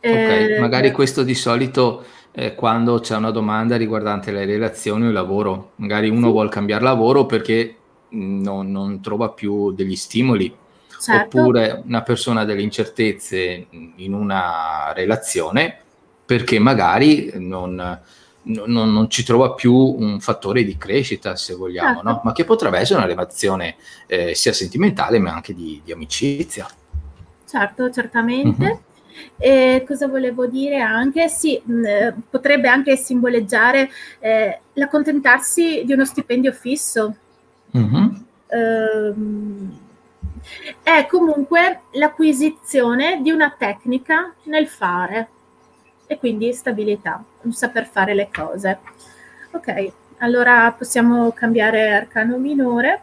Ok, 0.00 0.10
eh, 0.10 0.58
magari 0.60 0.90
questo 0.92 1.22
di 1.22 1.34
solito 1.34 2.04
eh, 2.36 2.54
quando 2.56 2.98
c'è 2.98 3.14
una 3.16 3.30
domanda 3.30 3.76
riguardante 3.76 4.32
le 4.32 4.44
relazioni 4.44 5.04
o 5.04 5.06
il 5.06 5.12
lavoro. 5.12 5.72
Magari 5.76 6.08
uno 6.08 6.26
sì. 6.26 6.32
vuole 6.32 6.48
cambiare 6.48 6.82
lavoro 6.82 7.26
perché 7.26 7.76
non, 8.10 8.70
non 8.70 9.00
non 9.00 9.28
più 9.28 9.72
degli 9.72 9.94
stimoli. 9.94 10.54
Certo. 11.00 11.38
Oppure 11.38 11.82
una 11.84 12.02
persona 12.02 12.40
ha 12.40 12.44
delle 12.44 12.62
incertezze 12.62 13.66
in 13.96 14.12
una 14.14 14.92
relazione 14.94 15.78
perché 16.24 16.58
magari 16.58 17.30
non, 17.34 18.00
non, 18.42 18.92
non, 18.92 19.10
ci 19.10 19.22
trova 19.22 19.52
più 19.52 19.74
un 19.74 20.18
fattore 20.20 20.64
di 20.64 20.76
crescita, 20.76 21.36
se 21.36 21.54
vogliamo, 21.54 21.96
certo. 21.96 22.08
no? 22.08 22.20
ma 22.24 22.32
che 22.32 22.44
potrebbe 22.44 22.78
essere 22.78 23.00
una 23.00 23.08
relazione 23.08 23.76
eh, 24.06 24.34
sia 24.34 24.52
sentimentale 24.52 25.18
ma 25.18 25.34
anche 25.34 25.54
di, 25.54 25.82
di 25.84 25.92
amicizia. 25.92 26.66
Certo, 27.46 27.90
certamente. 27.90 28.64
Mm-hmm. 28.64 28.93
E 29.38 29.84
cosa 29.86 30.06
volevo 30.08 30.46
dire 30.46 30.80
anche? 30.80 31.28
Sì, 31.28 31.60
mh, 31.62 32.22
potrebbe 32.30 32.68
anche 32.68 32.96
simboleggiare 32.96 33.90
eh, 34.18 34.60
l'accontentarsi 34.74 35.82
di 35.84 35.92
uno 35.92 36.04
stipendio 36.04 36.52
fisso. 36.52 37.16
Mm-hmm. 37.76 38.08
Ehm, 38.48 39.78
è 40.82 41.06
comunque 41.06 41.82
l'acquisizione 41.92 43.20
di 43.22 43.30
una 43.30 43.54
tecnica 43.56 44.34
nel 44.44 44.68
fare 44.68 45.28
e 46.06 46.18
quindi 46.18 46.52
stabilità, 46.52 47.24
un 47.42 47.52
saper 47.52 47.86
fare 47.86 48.14
le 48.14 48.28
cose. 48.32 48.78
Ok, 49.52 49.92
allora 50.18 50.72
possiamo 50.76 51.32
cambiare 51.32 51.92
arcano 51.92 52.36
minore. 52.36 53.02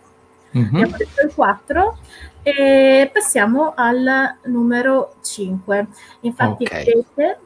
Mm-hmm. 0.57 0.75
Abbiamo 0.75 0.97
detto 0.97 1.25
il 1.25 1.33
4 1.33 1.97
e 2.43 3.09
passiamo 3.13 3.73
al 3.75 4.37
numero 4.45 5.15
5. 5.21 5.87
Infatti 6.21 6.63
okay. 6.63 6.85
vedete 6.85 7.39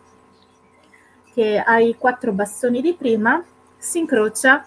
che 1.34 1.60
ai 1.60 1.96
quattro 1.98 2.32
bastoni 2.32 2.82
di 2.82 2.94
prima 2.94 3.44
si 3.78 4.00
incrocia 4.00 4.66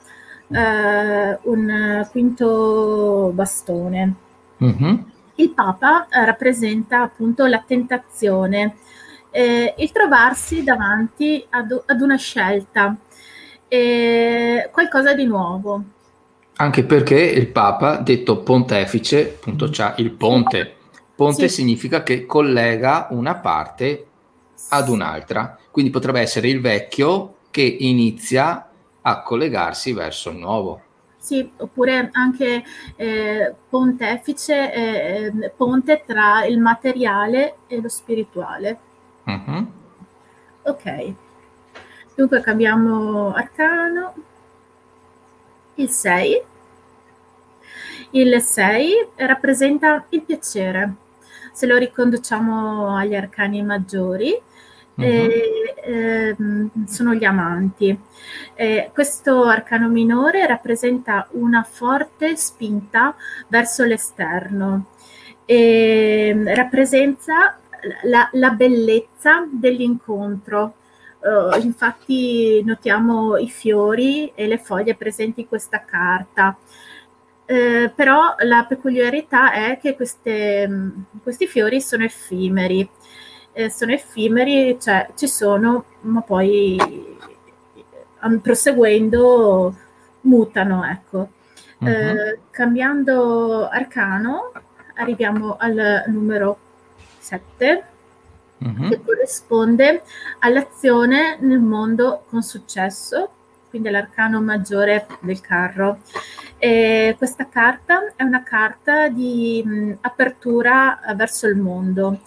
eh, 0.49 1.39
un 1.43 2.07
quinto 2.11 3.31
bastone. 3.35 4.15
Mm-hmm. 4.63 4.97
Il 5.37 5.51
Papa 5.51 6.09
eh, 6.09 6.25
rappresenta 6.25 7.03
appunto 7.03 7.47
la 7.47 7.63
tentazione, 7.67 8.77
eh, 9.31 9.75
il 9.79 9.93
trovarsi 9.93 10.63
davanti 10.63 11.45
ad, 11.49 11.83
ad 11.87 12.01
una 12.01 12.17
scelta, 12.17 12.97
eh, 13.69 14.69
qualcosa 14.73 15.15
di 15.15 15.25
nuovo 15.25 15.85
anche 16.61 16.85
perché 16.85 17.21
il 17.21 17.49
Papa, 17.49 17.99
detto 17.99 18.39
pontefice, 18.39 19.35
appunto 19.37 19.67
mm. 19.67 19.71
c'ha 19.71 19.95
il 19.99 20.11
ponte. 20.11 20.75
Ponte 21.15 21.49
sì. 21.49 21.55
significa 21.55 22.03
che 22.03 22.27
collega 22.27 23.09
una 23.11 23.37
parte 23.37 24.07
ad 24.71 24.89
un'altra. 24.89 25.57
Quindi 25.71 25.91
potrebbe 25.91 26.21
essere 26.21 26.49
il 26.49 26.61
vecchio 26.61 27.37
che 27.51 27.63
inizia 27.63 28.69
a 29.01 29.23
collegarsi 29.23 29.93
verso 29.93 30.31
il 30.31 30.39
nuovo. 30.39 30.83
Sì, 31.19 31.49
oppure 31.59 32.09
anche 32.13 32.65
eh, 32.97 33.55
pontefice, 33.69 34.73
eh, 34.73 35.53
ponte 35.57 36.03
tra 36.07 36.45
il 36.45 36.59
materiale 36.59 37.57
e 37.69 37.81
lo 37.81 37.89
spirituale. 37.89 38.79
Uh-huh. 39.25 39.67
Ok, 40.63 41.15
dunque 42.15 42.41
cambiamo 42.41 43.33
arcano 43.33 44.15
il 45.79 45.91
6. 45.91 46.43
Il 48.11 48.41
6 48.41 49.09
rappresenta 49.17 50.05
il 50.11 50.23
piacere. 50.23 50.95
Se 51.53 51.67
lo 51.67 51.77
riconduciamo 51.77 52.97
agli 52.97 53.15
arcani 53.15 53.63
maggiori, 53.63 54.41
eh, 54.97 55.75
eh, 55.85 56.37
sono 56.87 57.15
gli 57.15 57.25
amanti. 57.25 57.97
Eh, 58.55 58.91
questo 58.93 59.45
arcano 59.45 59.89
minore 59.89 60.47
rappresenta 60.47 61.29
una 61.33 61.63
forte 61.63 62.37
spinta 62.37 63.15
verso 63.49 63.85
l'esterno. 63.85 64.87
rappresenta 65.47 67.59
la, 68.03 68.29
la 68.33 68.51
bellezza 68.51 69.47
dell'incontro, 69.51 70.75
Uh, 71.21 71.61
infatti 71.61 72.63
notiamo 72.65 73.37
i 73.37 73.49
fiori 73.49 74.31
e 74.35 74.47
le 74.47 74.59
foglie 74.59 74.95
presenti 74.95 75.41
in 75.41 75.49
questa 75.49 75.85
carta. 75.85 76.57
Uh, 77.47 77.91
però 77.95 78.35
la 78.41 78.65
peculiarità 78.69 79.53
è 79.53 79.79
che 79.81 79.97
queste, 79.97 80.93
questi 81.23 81.47
fiori 81.47 81.81
sono 81.81 82.05
effimeri, 82.05 82.89
uh, 83.55 83.69
sono 83.69 83.93
effimeri, 83.93 84.79
cioè 84.81 85.09
ci 85.17 85.27
sono, 85.27 85.87
ma 86.03 86.21
poi 86.23 87.17
proseguendo 88.43 89.75
mutano, 90.23 90.85
ecco. 90.85 91.31
Uh-huh. 91.81 92.37
cambiando 92.51 93.69
arcano, 93.69 94.51
arriviamo 94.95 95.55
al 95.61 96.03
numero 96.09 96.59
7 97.19 97.88
mm-hmm. 98.65 98.91
che 98.91 99.01
corrisponde 99.01 100.03
all'azione 100.41 101.39
nel 101.41 101.61
mondo 101.61 102.25
con 102.29 102.43
successo, 102.43 103.31
quindi 103.69 103.91
l'arcano 103.91 104.41
maggiore 104.41 105.07
del 105.21 105.41
carro. 105.41 106.01
E 106.59 107.15
questa 107.19 107.49
carta 107.49 108.13
è 108.17 108.23
una 108.23 108.43
carta 108.43 109.09
di 109.09 109.63
mh, 109.65 109.99
apertura 110.01 110.99
verso 111.15 111.47
il 111.47 111.57
mondo. 111.57 112.21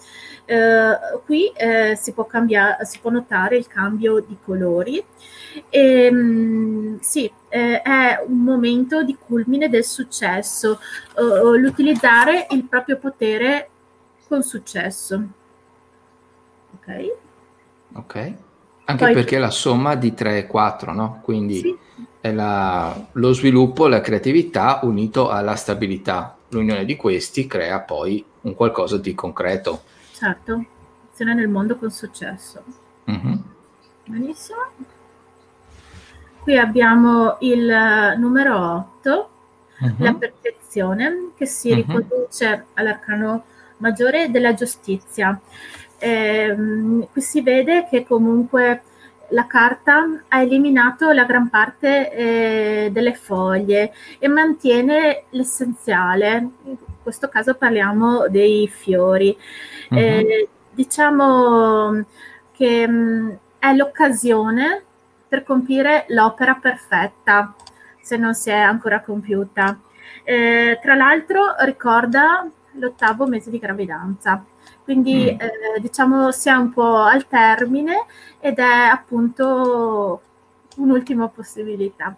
Eh, 0.44 0.98
qui 1.24 1.48
eh, 1.54 1.96
si, 1.96 2.12
può 2.12 2.26
cambiare, 2.26 2.84
si 2.84 2.98
può 3.00 3.10
notare 3.10 3.56
il 3.56 3.66
cambio 3.66 4.20
di 4.20 4.36
colori. 4.42 5.04
E, 5.68 6.10
mh, 6.10 7.00
sì, 7.00 7.30
eh, 7.48 7.82
è 7.82 8.24
un 8.26 8.38
momento 8.38 9.02
di 9.02 9.16
culmine 9.16 9.68
del 9.68 9.84
successo, 9.84 10.80
eh, 11.16 11.58
l'utilizzare 11.58 12.46
il 12.50 12.64
proprio 12.64 12.96
potere 12.96 13.68
con 14.28 14.42
successo. 14.42 15.40
Ok. 16.84 17.12
Ok. 17.94 18.34
Anche 18.84 19.04
Poi, 19.04 19.14
perché 19.14 19.36
è 19.36 19.38
la 19.38 19.50
somma 19.50 19.94
di 19.94 20.12
3 20.12 20.38
e 20.38 20.46
4, 20.46 20.92
no? 20.92 21.20
Quindi 21.22 21.60
sì. 21.60 21.76
è 22.20 22.32
la, 22.32 23.08
lo 23.12 23.32
sviluppo, 23.32 23.86
la 23.86 24.00
creatività 24.00 24.80
unito 24.82 25.28
alla 25.28 25.54
stabilità. 25.54 26.36
L'unione 26.48 26.84
di 26.84 26.96
questi 26.96 27.46
crea 27.46 27.80
poi 27.80 28.24
un 28.42 28.54
qualcosa 28.54 28.98
di 28.98 29.14
concreto. 29.14 29.82
Certo, 30.12 30.64
azione 31.10 31.34
nel 31.34 31.48
mondo 31.48 31.76
con 31.76 31.90
successo. 31.90 32.62
Mm-hmm. 33.10 33.34
Benissimo. 34.06 34.58
Qui 36.40 36.58
abbiamo 36.58 37.36
il 37.40 38.14
numero 38.18 38.88
8, 39.00 39.30
mm-hmm. 39.84 39.94
la 39.98 40.14
perfezione, 40.14 41.30
che 41.36 41.46
si 41.46 41.68
mm-hmm. 41.68 41.76
riconduce 41.76 42.66
all'arcano 42.74 43.44
maggiore 43.78 44.30
della 44.30 44.54
giustizia. 44.54 45.40
Eh, 46.04 46.56
qui 47.12 47.20
si 47.20 47.42
vede 47.42 47.86
che 47.88 48.04
comunque 48.04 48.82
la 49.28 49.46
carta 49.46 50.04
ha 50.26 50.40
eliminato 50.40 51.12
la 51.12 51.24
gran 51.24 51.48
parte 51.48 52.10
eh, 52.10 52.90
delle 52.90 53.14
foglie 53.14 53.92
e 54.18 54.26
mantiene 54.26 55.26
l'essenziale. 55.30 56.48
In 56.64 56.76
questo 57.00 57.28
caso 57.28 57.54
parliamo 57.54 58.26
dei 58.28 58.66
fiori. 58.66 59.36
Uh-huh. 59.90 59.98
Eh, 59.98 60.48
diciamo 60.72 62.04
che 62.50 62.88
mh, 62.88 62.92
mm, 62.92 63.30
è 63.60 63.72
l'occasione 63.74 64.82
per 65.28 65.44
compiere 65.44 66.04
l'opera 66.08 66.58
perfetta, 66.60 67.54
se 68.02 68.16
non 68.16 68.34
si 68.34 68.50
è 68.50 68.58
ancora 68.58 69.00
compiuta. 69.00 69.78
Eh, 70.24 70.80
tra 70.82 70.96
l'altro 70.96 71.54
ricorda 71.60 72.44
l'ottavo 72.72 73.26
mese 73.26 73.50
di 73.50 73.58
gravidanza, 73.58 74.44
quindi 74.84 75.32
mm. 75.32 75.40
eh, 75.40 75.80
diciamo 75.80 76.30
sia 76.32 76.58
un 76.58 76.72
po' 76.72 76.96
al 76.96 77.26
termine 77.26 78.04
ed 78.40 78.58
è 78.58 78.88
appunto 78.90 80.20
un'ultima 80.76 81.28
possibilità. 81.28 82.16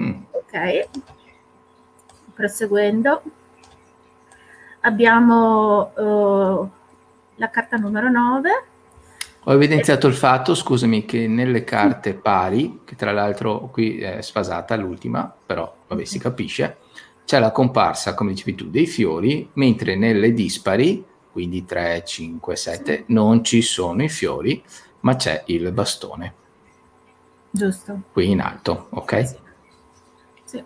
Mm. 0.00 0.22
Ok, 0.30 0.88
proseguendo, 2.34 3.22
abbiamo 4.80 5.92
uh, 5.94 6.70
la 7.36 7.50
carta 7.50 7.76
numero 7.76 8.10
9 8.10 8.50
ho 9.48 9.52
evidenziato 9.54 10.06
il 10.08 10.14
fatto, 10.14 10.54
scusami, 10.54 11.06
che 11.06 11.26
nelle 11.26 11.64
carte 11.64 12.12
pari, 12.12 12.80
che 12.84 12.96
tra 12.96 13.12
l'altro 13.12 13.70
qui 13.72 13.98
è 13.98 14.20
sfasata 14.20 14.76
l'ultima, 14.76 15.34
però 15.46 15.74
vabbè 15.88 16.04
si 16.04 16.18
capisce, 16.18 16.76
c'è 17.24 17.38
la 17.38 17.50
comparsa, 17.50 18.12
come 18.12 18.32
dicevi 18.32 18.54
tu, 18.54 18.68
dei 18.68 18.86
fiori, 18.86 19.48
mentre 19.54 19.96
nelle 19.96 20.34
dispari, 20.34 21.02
quindi 21.30 21.64
3, 21.64 22.04
5, 22.04 22.56
7, 22.56 23.04
non 23.08 23.44
ci 23.44 23.62
sono 23.62 24.02
i 24.02 24.08
fiori, 24.08 24.62
ma 25.00 25.16
c'è 25.16 25.44
il 25.46 25.70
bastone. 25.72 26.34
Giusto. 27.50 28.02
Qui 28.12 28.30
in 28.30 28.40
alto, 28.40 28.88
ok? 28.90 29.26
Sì. 29.26 29.38
sì. 30.44 30.64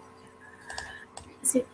sì. 1.40 1.64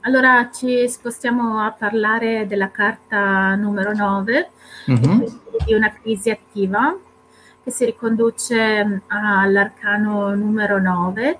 Allora 0.00 0.50
ci 0.52 0.88
spostiamo 0.88 1.60
a 1.60 1.72
parlare 1.72 2.46
della 2.46 2.70
carta 2.70 3.54
numero 3.54 3.92
9, 3.92 4.50
mm-hmm. 4.90 5.24
di 5.66 5.74
una 5.74 5.92
crisi 5.92 6.30
attiva 6.30 6.96
che 7.62 7.70
si 7.70 7.84
riconduce 7.84 9.02
all'arcano 9.08 10.34
numero 10.34 10.80
9, 10.80 11.38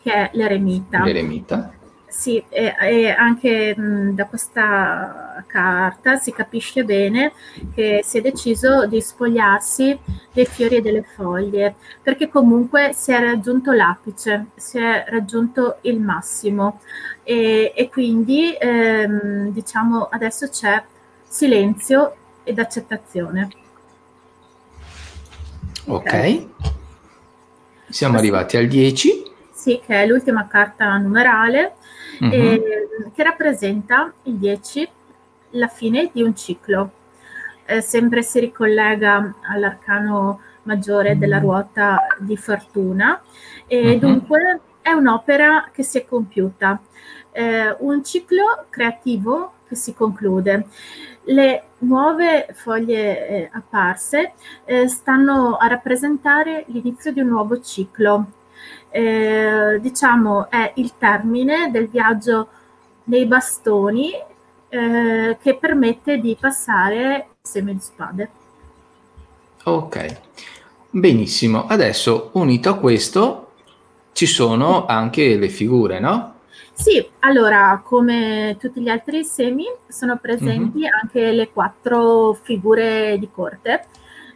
che 0.00 0.12
è 0.12 0.30
l'eremita. 0.34 1.02
L'eremita. 1.02 1.72
Sì, 2.08 2.42
e, 2.48 2.74
e 2.80 3.10
anche 3.10 3.76
mh, 3.76 4.14
da 4.14 4.26
questa 4.26 5.44
carta 5.46 6.16
si 6.16 6.32
capisce 6.32 6.82
bene 6.82 7.32
che 7.74 8.00
si 8.02 8.18
è 8.18 8.20
deciso 8.22 8.86
di 8.86 9.00
spogliarsi 9.00 9.98
dei 10.32 10.46
fiori 10.46 10.76
e 10.76 10.80
delle 10.80 11.02
foglie, 11.02 11.74
perché 12.02 12.28
comunque 12.28 12.92
si 12.94 13.12
è 13.12 13.20
raggiunto 13.20 13.72
l'apice, 13.72 14.46
si 14.56 14.78
è 14.78 15.04
raggiunto 15.08 15.78
il 15.82 16.00
massimo 16.00 16.80
e, 17.22 17.72
e 17.76 17.88
quindi 17.90 18.56
ehm, 18.58 19.50
diciamo 19.50 20.08
adesso 20.10 20.48
c'è 20.48 20.82
silenzio 21.28 22.16
ed 22.42 22.58
accettazione. 22.58 23.48
Ok, 25.86 26.06
okay. 26.06 26.50
siamo 27.88 28.14
Questo, 28.14 28.16
arrivati 28.16 28.56
al 28.56 28.66
10. 28.66 29.22
Sì, 29.52 29.80
che 29.84 30.02
è 30.02 30.06
l'ultima 30.06 30.46
carta 30.46 30.96
numerale 30.96 31.74
mm-hmm. 32.22 32.32
eh, 32.32 32.62
che 33.14 33.22
rappresenta 33.22 34.12
il 34.24 34.34
10, 34.34 34.88
la 35.50 35.68
fine 35.68 36.10
di 36.12 36.22
un 36.22 36.34
ciclo. 36.36 36.92
Eh, 37.64 37.80
sempre 37.80 38.22
si 38.22 38.40
ricollega 38.40 39.34
all'arcano 39.42 40.40
maggiore 40.62 41.16
della 41.18 41.36
mm-hmm. 41.36 41.44
ruota 41.44 42.06
di 42.18 42.36
fortuna 42.36 43.20
e 43.66 43.82
mm-hmm. 43.82 43.98
dunque 43.98 44.60
è 44.80 44.92
un'opera 44.92 45.68
che 45.72 45.82
si 45.82 45.98
è 45.98 46.04
compiuta, 46.06 46.80
eh, 47.32 47.76
un 47.80 48.02
ciclo 48.02 48.66
creativo 48.70 49.52
che 49.68 49.76
si 49.76 49.92
conclude. 49.94 50.66
Le 51.24 51.64
nuove 51.80 52.48
foglie 52.54 53.28
eh, 53.28 53.50
apparse 53.52 54.32
eh, 54.64 54.88
stanno 54.88 55.56
a 55.56 55.66
rappresentare 55.66 56.64
l'inizio 56.68 57.12
di 57.12 57.20
un 57.20 57.28
nuovo 57.28 57.60
ciclo 57.60 58.32
eh, 58.90 59.78
diciamo 59.80 60.48
è 60.50 60.72
il 60.76 60.92
termine 60.98 61.70
del 61.70 61.88
viaggio 61.88 62.48
dei 63.04 63.26
bastoni 63.26 64.12
eh, 64.68 65.38
che 65.40 65.56
permette 65.56 66.18
di 66.18 66.36
passare 66.38 67.28
seme 67.40 67.72
di 67.72 67.80
spade. 67.80 68.30
Ok, 69.64 70.20
benissimo. 70.90 71.66
Adesso 71.66 72.30
unito 72.34 72.70
a 72.70 72.78
questo 72.78 73.52
ci 74.12 74.26
sono 74.26 74.86
anche 74.86 75.36
le 75.36 75.48
figure, 75.48 76.00
no? 76.00 76.34
Sì, 76.72 77.04
allora 77.20 77.82
come 77.84 78.56
tutti 78.58 78.80
gli 78.80 78.88
altri 78.88 79.24
semi 79.24 79.64
sono 79.88 80.16
presenti 80.18 80.78
mm-hmm. 80.78 80.92
anche 81.02 81.32
le 81.32 81.50
quattro 81.50 82.34
figure 82.34 83.16
di 83.18 83.28
corte. 83.32 83.86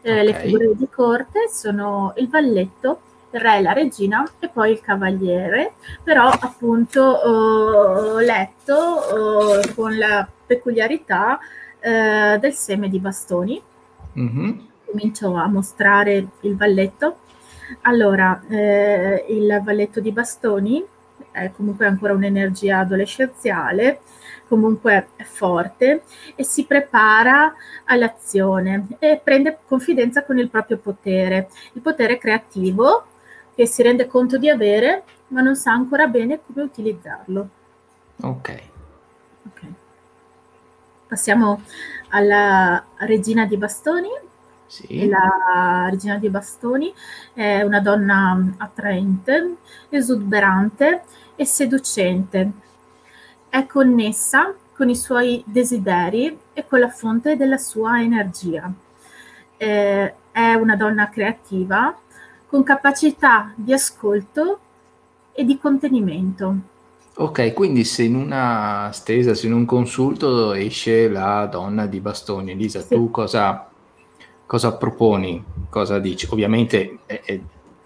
Eh, 0.03 0.13
okay. 0.13 0.25
Le 0.25 0.35
figure 0.35 0.75
di 0.75 0.89
corte 0.89 1.49
sono 1.49 2.13
il 2.17 2.29
valletto, 2.29 3.01
il 3.33 3.41
re 3.41 3.59
e 3.59 3.63
la 3.63 3.73
regina 3.73 4.31
e 4.39 4.49
poi 4.49 4.73
il 4.73 4.81
cavaliere, 4.81 5.75
però 6.03 6.29
appunto 6.29 8.19
eh, 8.19 8.25
letto 8.25 9.61
eh, 9.61 9.75
con 9.75 9.97
la 9.97 10.29
peculiarità 10.47 11.39
eh, 11.81 12.39
del 12.39 12.53
seme 12.53 12.89
di 12.89 12.99
bastoni. 12.99 13.61
Mm-hmm. 14.19 14.59
Comincio 14.85 15.35
a 15.35 15.47
mostrare 15.47 16.29
il 16.41 16.57
valletto. 16.57 17.17
Allora, 17.83 18.43
eh, 18.49 19.25
il 19.29 19.61
valletto 19.65 20.01
di 20.01 20.13
bastoni 20.13 20.85
è 21.31 21.51
comunque 21.57 21.87
ancora 21.87 22.13
un'energia 22.13 22.81
adolescenziale, 22.81 24.01
comunque 24.47 25.09
è 25.17 25.23
forte 25.23 26.03
e 26.35 26.45
si 26.45 26.67
prepara 26.67 27.55
all'azione 27.85 28.89
e 28.99 29.19
prende 29.23 29.61
confidenza 29.67 30.25
con 30.25 30.39
il 30.39 30.51
proprio 30.51 30.77
potere, 30.77 31.49
il 31.73 31.81
potere 31.81 32.19
creativo 32.19 33.07
che 33.55 33.67
si 33.67 33.83
rende 33.83 34.07
conto 34.07 34.39
di 34.39 34.49
avere, 34.49 35.05
ma 35.29 35.41
non 35.41 35.57
sa 35.57 35.73
ancora 35.73 36.07
bene 36.07 36.41
come 36.45 36.63
utilizzarlo. 36.63 37.49
Ok. 38.23 38.63
okay. 39.49 39.75
Passiamo 41.07 41.63
alla 42.11 42.85
regina 42.99 43.47
di 43.47 43.57
bastoni. 43.57 44.09
Sì. 44.67 45.07
La 45.07 45.89
regina 45.91 46.17
di 46.17 46.31
bastoni 46.31 46.93
è 47.35 47.61
una 47.61 47.81
donna 47.81 48.55
attraente, 48.57 49.57
esuberante 49.91 51.03
e 51.37 51.45
seducente. 51.45 52.53
È 53.49 53.67
connessa 53.67 54.55
con 54.75 54.89
i 54.89 54.97
suoi 54.97 55.45
desideri 55.47 56.39
e 56.55 56.67
con 56.67 56.81
la 56.81 56.89
fonte 56.89 57.37
della 57.37 57.59
sua 57.59 58.01
energia. 58.01 58.73
Eh, 59.59 60.15
è 60.33 60.55
una 60.55 60.77
donna 60.77 61.11
creativa, 61.11 61.95
con 62.53 62.65
capacità 62.65 63.55
di 63.57 63.73
ascolto 63.73 64.61
e 65.33 65.43
di 65.43 65.57
contenimento. 65.57 66.57
Ok, 67.17 67.55
quindi 67.55 67.83
se 67.83 68.03
in 68.03 68.15
una 68.15 68.91
stesa, 68.93 69.33
se 69.33 69.47
in 69.47 69.55
un 69.55 69.65
consulto 69.65 70.53
esce 70.53 71.09
la 71.09 71.47
donna 71.47 71.87
di 71.87 71.99
bastoni, 72.01 72.51
Elisa, 72.51 72.81
sì. 72.81 72.95
tu 72.95 73.11
cosa, 73.11 73.71
cosa 74.45 74.75
proponi? 74.75 75.43
Cosa 75.71 75.99
dici? 75.99 76.29
Ovviamente 76.31 76.99
è, 77.07 77.23
è 77.25 77.41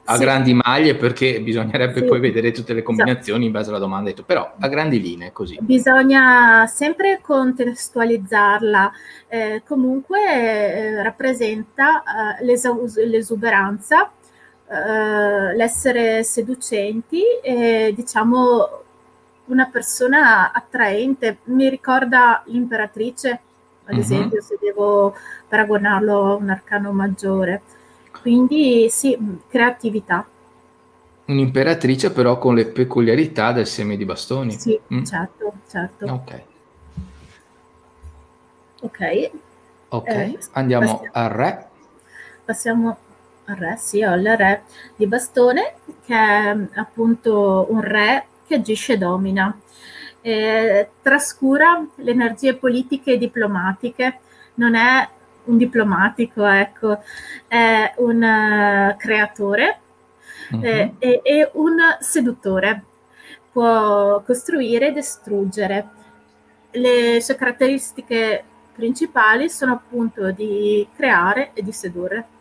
a 0.07 0.17
sì. 0.17 0.21
grandi 0.21 0.55
maglie 0.55 0.97
perché 0.97 1.41
bisognerebbe 1.41 2.01
sì. 2.01 2.05
poi 2.05 2.19
vedere 2.19 2.51
tutte 2.51 2.75
le 2.75 2.83
combinazioni 2.83 3.23
esatto. 3.23 3.45
in 3.45 3.53
base 3.53 3.71
alla 3.71 3.79
domanda, 3.79 4.13
però 4.25 4.53
a 4.59 4.67
grandi 4.67 5.01
linee 5.01 5.31
così. 5.31 5.59
Bisogna 5.61 6.67
sempre 6.67 7.21
contestualizzarla, 7.23 8.93
eh, 9.29 9.63
comunque 9.65 10.25
eh, 10.25 11.03
rappresenta 11.05 12.03
eh, 12.41 12.45
l'esu- 12.45 12.97
l'esuberanza, 12.97 14.11
eh, 14.69 15.55
l'essere 15.55 16.25
seducenti 16.25 17.23
e 17.43 17.93
diciamo 17.95 18.83
una 19.47 19.67
persona 19.67 20.53
attraente, 20.53 21.39
mi 21.45 21.69
ricorda 21.69 22.43
l'imperatrice, 22.47 23.31
ad 23.85 23.93
mm-hmm. 23.93 24.01
esempio, 24.01 24.43
se 24.43 24.59
devo 24.61 25.15
paragonarlo 25.49 26.33
a 26.33 26.35
un 26.35 26.51
arcano 26.51 26.93
maggiore. 26.93 27.63
Quindi 28.21 28.89
sì, 28.91 29.17
creatività. 29.49 30.27
Un'imperatrice 31.27 32.13
però 32.13 32.39
con 32.39 32.55
le 32.55 32.67
peculiarità 32.67 33.53
del 33.53 33.67
seme 33.67 33.97
di 33.97 34.05
bastoni. 34.05 34.53
Sì, 34.53 34.79
mm. 34.93 35.05
certo, 35.05 35.53
certo. 35.69 36.07
Ok. 36.07 36.43
Ok. 38.81 39.31
Ok, 39.89 40.09
eh, 40.09 40.39
andiamo 40.53 40.87
passiamo, 40.87 41.11
al 41.13 41.29
re. 41.29 41.69
Passiamo 42.45 42.97
al 43.47 43.57
re, 43.57 43.77
sì, 43.79 44.03
al 44.03 44.23
re 44.23 44.63
di 44.97 45.07
bastone, 45.07 45.75
che 46.05 46.15
è 46.15 46.57
appunto 46.75 47.67
un 47.71 47.81
re 47.81 48.27
che 48.47 48.57
agisce 48.57 48.95
e 48.95 48.99
domina. 48.99 49.59
Eh, 50.21 50.91
trascura 51.03 51.87
le 51.97 52.11
energie 52.11 52.57
politiche 52.57 53.13
e 53.13 53.19
diplomatiche, 53.19 54.21
non 54.55 54.75
è 54.75 55.09
un 55.45 55.57
diplomatico, 55.57 56.45
ecco, 56.45 57.01
è 57.47 57.95
un 57.99 58.17
uh, 58.17 58.97
creatore 58.97 59.79
uh-huh. 60.51 60.63
eh, 60.63 60.95
e, 60.99 61.21
e 61.23 61.51
un 61.55 61.77
seduttore. 62.01 62.85
Può 63.53 64.21
costruire 64.23 64.89
e 64.89 64.93
distruggere. 64.93 65.89
Le 66.73 67.21
sue 67.21 67.37
caratteristiche 67.37 68.45
principali 68.75 69.49
sono 69.49 69.73
appunto 69.73 70.31
di 70.33 70.87
creare 70.95 71.53
e 71.55 71.63
di 71.63 71.73
sedurre. 71.73 72.35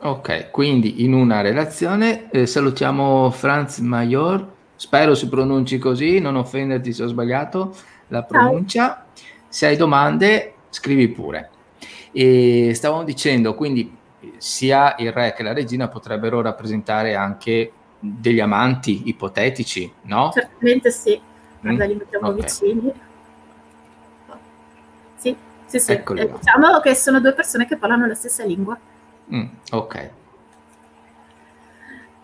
Ok, 0.00 0.50
quindi 0.50 1.02
in 1.02 1.14
una 1.14 1.40
relazione 1.40 2.30
eh, 2.30 2.46
salutiamo 2.46 3.30
Franz 3.30 3.78
Major, 3.78 4.52
spero 4.76 5.14
si 5.14 5.28
pronunci 5.28 5.78
così, 5.78 6.18
non 6.18 6.36
offenderti 6.36 6.92
se 6.92 7.04
ho 7.04 7.06
sbagliato 7.06 7.74
la 8.08 8.22
pronuncia. 8.22 9.06
Se 9.48 9.66
hai 9.66 9.76
domande, 9.76 10.54
scrivi 10.70 11.08
pure. 11.08 11.50
E 12.12 12.72
stavamo 12.74 13.04
dicendo, 13.04 13.54
quindi 13.54 13.96
sia 14.36 14.94
il 14.98 15.12
re 15.12 15.32
che 15.34 15.42
la 15.42 15.52
regina 15.52 15.88
potrebbero 15.88 16.40
rappresentare 16.40 17.14
anche 17.14 17.72
degli 17.98 18.40
amanti 18.40 19.08
ipotetici, 19.08 19.90
no? 20.02 20.30
Certamente 20.34 20.90
sì, 20.90 21.18
guarda, 21.60 21.84
mm? 21.84 21.88
li 21.88 21.94
mettiamo 21.94 22.28
okay. 22.28 22.40
vicini. 22.40 22.92
Sì, 25.16 25.36
sì, 25.66 25.78
sì. 25.78 25.92
Eh, 25.92 26.02
diciamo 26.04 26.80
che 26.82 26.94
sono 26.94 27.20
due 27.20 27.32
persone 27.32 27.66
che 27.66 27.76
parlano 27.76 28.06
la 28.06 28.14
stessa 28.14 28.44
lingua. 28.44 28.78
Mm, 29.32 29.46
ok. 29.70 30.10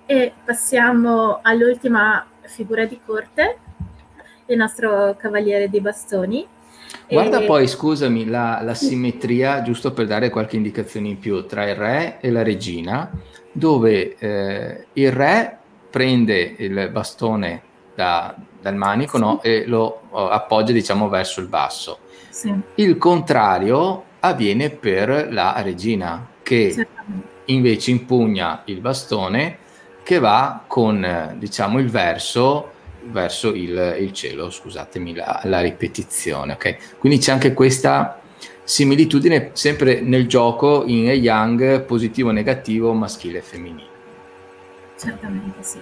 E 0.07 0.33
passiamo 0.45 1.39
all'ultima 1.43 2.27
figura 2.43 2.85
di 2.85 2.99
corte, 3.05 3.59
il 4.47 4.57
nostro 4.57 5.15
cavaliere 5.17 5.69
di 5.69 5.81
bastoni, 5.81 6.47
Guarda 7.09 7.41
e... 7.41 7.45
poi, 7.45 7.67
scusami, 7.67 8.27
la, 8.27 8.61
la, 8.63 8.75
simmetria, 8.75 9.63
giusto 9.63 9.93
per 9.93 10.07
dare 10.07 10.31
qualche 10.31 10.57
indicazione 10.57 11.09
in 11.09 11.19
più, 11.19 11.47
tra 11.47 11.69
il 11.69 11.75
re 11.75 12.19
e 12.21 12.31
la 12.31 12.43
regina, 12.43 13.11
dove 13.53 14.17
eh, 14.19 14.87
il 14.93 15.13
re 15.13 15.59
prende 15.91 16.55
il 16.59 16.89
bastone 16.93 17.63
da, 17.95 18.35
dal 18.61 18.77
manico 18.77 19.17
sì. 19.17 19.23
no? 19.23 19.43
e 19.43 19.65
lo 19.67 20.03
oh, 20.11 20.29
appoggia, 20.29 20.73
diciamo, 20.73 21.09
verso 21.09 21.41
il 21.41 21.49
basso. 21.49 21.99
Sì. 22.29 22.53
Il 22.77 22.97
contrario 22.97 24.05
avviene 24.21 24.71
per 24.71 25.29
la 25.33 25.61
regina, 25.63 26.27
che 26.51 26.87
invece 27.45 27.93
impugna 27.93 28.63
il 28.65 28.81
bastone 28.81 29.59
che 30.03 30.19
va 30.19 30.65
con, 30.67 31.37
diciamo, 31.39 31.79
il 31.79 31.89
verso 31.89 32.73
verso 33.03 33.55
il, 33.55 33.97
il 34.01 34.13
cielo, 34.13 34.51
scusatemi 34.51 35.15
la, 35.15 35.41
la 35.45 35.61
ripetizione. 35.61 36.55
Okay? 36.55 36.77
Quindi 36.99 37.19
c'è 37.19 37.31
anche 37.31 37.55
questa 37.55 38.21
similitudine 38.65 39.51
sempre 39.53 40.01
nel 40.01 40.27
gioco 40.27 40.83
in 40.87 41.09
e 41.09 41.15
yang, 41.15 41.83
positivo, 41.83 42.33
negativo, 42.33 42.93
maschile 42.95 43.39
e 43.39 43.43
femminile. 43.43 43.89
Certamente 44.99 45.63
sì. 45.63 45.81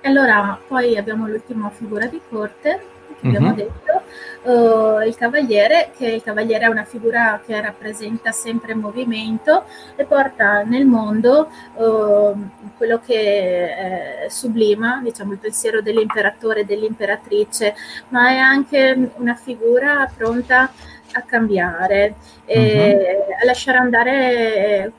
E 0.00 0.08
allora 0.08 0.60
poi 0.66 0.96
abbiamo 0.96 1.28
l'ultima 1.28 1.70
figura 1.70 2.06
di 2.06 2.20
corte 2.28 2.80
abbiamo 3.28 3.48
uh-huh. 3.48 3.54
detto, 3.54 4.02
uh, 4.50 5.00
il 5.06 5.14
cavaliere, 5.16 5.90
che 5.96 6.06
il 6.06 6.22
cavaliere 6.22 6.64
è 6.64 6.68
una 6.68 6.84
figura 6.84 7.40
che 7.44 7.60
rappresenta 7.60 8.32
sempre 8.32 8.74
movimento 8.74 9.64
e 9.96 10.04
porta 10.04 10.62
nel 10.62 10.84
mondo 10.84 11.50
uh, 11.74 12.48
quello 12.76 13.00
che 13.00 14.26
sublima, 14.28 15.00
diciamo, 15.02 15.32
il 15.32 15.38
pensiero 15.38 15.80
dell'imperatore 15.80 16.60
e 16.60 16.64
dell'imperatrice, 16.64 17.74
ma 18.08 18.30
è 18.30 18.36
anche 18.36 19.10
una 19.16 19.34
figura 19.34 20.10
pronta 20.16 20.72
a 21.12 21.22
cambiare, 21.22 22.14
e 22.44 23.16
uh-huh. 23.28 23.32
a 23.42 23.44
lasciare 23.44 23.78
andare 23.78 24.92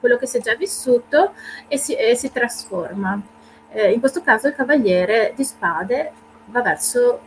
quello 0.00 0.16
che 0.16 0.26
si 0.26 0.38
è 0.38 0.40
già 0.40 0.54
vissuto 0.54 1.34
e 1.68 1.76
si, 1.76 1.94
e 1.94 2.16
si 2.16 2.32
trasforma. 2.32 3.20
Eh, 3.72 3.92
in 3.92 4.00
questo 4.00 4.22
caso 4.22 4.48
il 4.48 4.54
cavaliere 4.54 5.32
di 5.36 5.44
spade 5.44 6.12
va 6.46 6.62
verso 6.62 7.20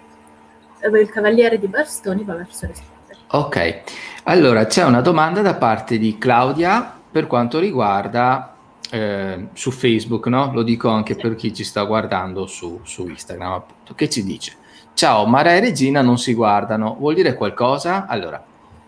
il 0.99 1.09
cavaliere 1.09 1.59
di 1.59 1.67
bastoni 1.67 2.23
va 2.23 2.35
verso 2.35 2.67
le 2.67 2.73
spade. 2.73 3.17
Ok, 3.31 3.81
allora 4.23 4.65
c'è 4.65 4.83
una 4.83 5.01
domanda 5.01 5.41
da 5.41 5.55
parte 5.55 5.97
di 5.97 6.17
Claudia 6.17 6.99
per 7.11 7.27
quanto 7.27 7.59
riguarda 7.59 8.55
eh, 8.91 9.47
su 9.53 9.71
Facebook, 9.71 10.27
no? 10.27 10.51
lo 10.53 10.61
dico 10.61 10.89
anche 10.89 11.15
sì. 11.15 11.21
per 11.21 11.35
chi 11.35 11.53
ci 11.53 11.63
sta 11.63 11.83
guardando 11.83 12.45
su, 12.45 12.79
su 12.83 13.07
Instagram, 13.07 13.51
appunto, 13.51 13.95
che 13.95 14.09
ci 14.09 14.23
dice: 14.23 14.53
Ciao, 14.93 15.25
Mara 15.25 15.53
e 15.53 15.59
Regina 15.59 16.01
non 16.01 16.19
si 16.19 16.33
guardano, 16.33 16.95
vuol 16.99 17.15
dire 17.15 17.33
qualcosa? 17.33 18.05
Allora, 18.05 18.43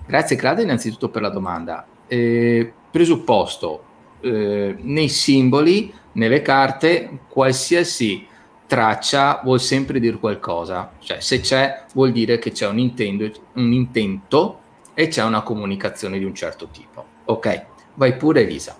grazie 0.06 0.36
Claudia 0.36 0.64
innanzitutto 0.64 1.10
per 1.10 1.24
la 1.24 1.30
domanda. 1.30 1.86
Eh, 2.08 2.72
presupposto, 2.92 3.84
eh, 4.22 4.76
nei 4.80 5.10
simboli, 5.10 5.92
nelle 6.14 6.42
carte, 6.42 7.20
qualsiasi 7.28 8.28
traccia 8.68 9.42
vuol 9.44 9.60
sempre 9.60 10.00
dire 10.00 10.18
qualcosa, 10.18 10.92
cioè 11.00 11.20
se 11.20 11.40
c'è 11.40 11.84
vuol 11.94 12.12
dire 12.12 12.40
che 12.40 12.52
c'è 12.52 12.68
un 12.68 12.80
intento, 12.80 13.42
un 13.54 13.72
intento 13.72 14.60
e 14.94 15.08
c'è 15.08 15.24
una 15.24 15.42
comunicazione 15.42 16.18
di 16.18 16.26
un 16.26 16.34
certo 16.34 16.68
tipo. 16.68 17.06
Ok, 17.26 17.66
vai 17.96 18.16
pure 18.16 18.42
Elisa. 18.42 18.76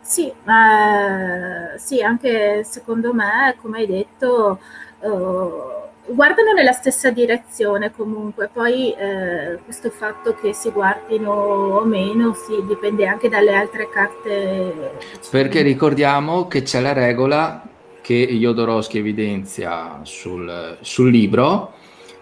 Sì, 0.00 0.26
eh, 0.26 1.78
sì, 1.78 2.02
anche 2.02 2.64
secondo 2.64 3.12
me, 3.12 3.56
come 3.60 3.78
hai 3.78 3.86
detto, 3.86 4.58
eh, 5.00 6.12
guardano 6.12 6.52
nella 6.52 6.72
stessa 6.72 7.10
direzione 7.10 7.92
comunque, 7.92 8.50
poi 8.52 8.92
eh, 8.92 9.58
questo 9.64 9.90
fatto 9.90 10.34
che 10.34 10.52
si 10.52 10.70
guardino 10.70 11.30
o 11.30 11.84
meno 11.84 12.34
sì, 12.34 12.64
dipende 12.66 13.06
anche 13.06 13.28
dalle 13.28 13.54
altre 13.54 13.88
carte. 13.88 14.98
Perché 15.30 15.62
ricordiamo 15.62 16.48
che 16.48 16.62
c'è 16.62 16.80
la 16.80 16.92
regola 16.92 17.62
che 18.00 18.14
Jodorowsky 18.14 18.98
evidenzia 18.98 20.00
sul, 20.02 20.78
sul 20.80 21.10
libro 21.10 21.74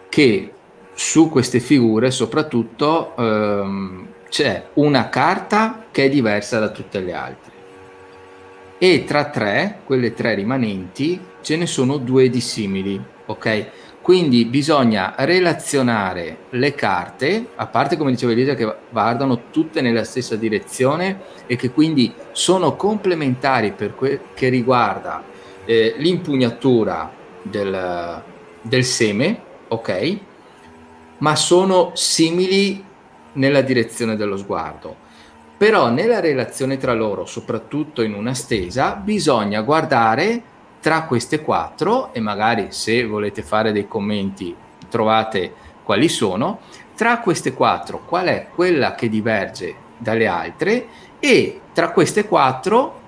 che 0.09 0.53
su 0.95 1.29
queste 1.29 1.61
figure 1.61 2.11
soprattutto 2.11 3.15
ehm, 3.17 4.07
c'è 4.29 4.69
una 4.75 5.09
carta 5.09 5.87
che 5.91 6.05
è 6.05 6.09
diversa 6.09 6.59
da 6.59 6.71
tutte 6.71 7.01
le 7.01 7.13
altre 7.13 7.57
e 8.81 9.03
tra 9.05 9.25
tre, 9.25 9.81
quelle 9.85 10.15
tre 10.15 10.37
rimanenti, 10.37 11.21
ce 11.41 11.57
ne 11.57 11.67
sono 11.67 11.97
due 11.97 12.31
dissimili, 12.31 13.01
ok? 13.27 13.67
Quindi 14.01 14.45
bisogna 14.45 15.15
relazionare 15.19 16.45
le 16.51 16.75
carte, 16.75 17.49
a 17.57 17.67
parte 17.67 17.97
come 17.97 18.13
diceva 18.13 18.33
Elisa 18.33 18.55
che 18.55 18.73
guardano 18.89 19.51
tutte 19.51 19.81
nella 19.81 20.05
stessa 20.05 20.37
direzione 20.37 21.21
e 21.47 21.57
che 21.57 21.71
quindi 21.71 22.15
sono 22.31 22.77
complementari 22.77 23.73
per 23.73 23.97
quel 23.97 24.21
che 24.33 24.49
riguarda 24.49 25.23
eh, 25.69 25.97
l'impugnatura 25.99 27.13
del, 27.43 28.23
del 28.63 28.85
seme, 28.85 29.43
ok? 29.69 30.19
Ma 31.19 31.37
sono 31.37 31.91
simili 31.93 32.83
nella 33.35 33.61
direzione 33.61 34.17
dello 34.17 34.39
sguardo. 34.39 34.97
Però 35.59 35.91
nella 35.91 36.21
relazione 36.21 36.79
tra 36.79 36.95
loro, 36.95 37.27
soprattutto 37.27 38.01
in 38.01 38.15
una 38.15 38.33
stesa, 38.33 38.95
bisogna 38.95 39.61
guardare 39.61 40.43
tra 40.81 41.03
queste 41.03 41.43
quattro 41.43 42.15
e 42.15 42.21
magari 42.21 42.69
se 42.71 43.05
volete 43.05 43.43
fare 43.43 43.71
dei 43.71 43.87
commenti 43.87 44.55
trovate 44.89 45.53
quali 45.83 46.09
sono. 46.09 46.61
Tra 46.95 47.19
queste 47.19 47.53
quattro, 47.53 48.05
qual 48.07 48.29
è 48.29 48.47
quella 48.55 48.95
che 48.95 49.11
diverge 49.11 49.75
dalle 49.99 50.27
altre 50.27 50.87
e 51.19 51.61
tra 51.75 51.91
queste 51.91 52.27
quattro, 52.27 53.01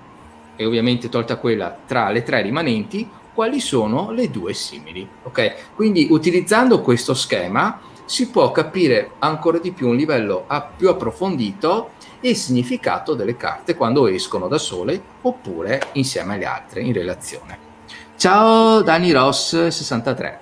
e 0.61 0.65
ovviamente 0.65 1.09
tolta 1.09 1.37
quella 1.37 1.75
tra 1.87 2.09
le 2.11 2.21
tre 2.21 2.41
rimanenti, 2.43 3.09
quali 3.33 3.59
sono 3.59 4.11
le 4.11 4.29
due 4.29 4.53
simili. 4.53 5.07
Ok? 5.23 5.73
Quindi 5.75 6.07
utilizzando 6.11 6.81
questo 6.81 7.15
schema 7.15 7.79
si 8.05 8.29
può 8.29 8.51
capire 8.51 9.11
ancora 9.19 9.57
di 9.57 9.71
più 9.71 9.87
un 9.87 9.95
livello 9.95 10.45
più 10.75 10.89
approfondito 10.89 11.91
il 12.19 12.35
significato 12.35 13.15
delle 13.15 13.37
carte 13.37 13.75
quando 13.75 14.07
escono 14.07 14.47
da 14.47 14.59
sole 14.59 15.01
oppure 15.21 15.81
insieme 15.93 16.35
alle 16.35 16.45
altre 16.45 16.81
in 16.81 16.93
relazione. 16.93 17.69
Ciao 18.15 18.83
Dani 18.83 19.11
Ross 19.11 19.67
63. 19.67 20.39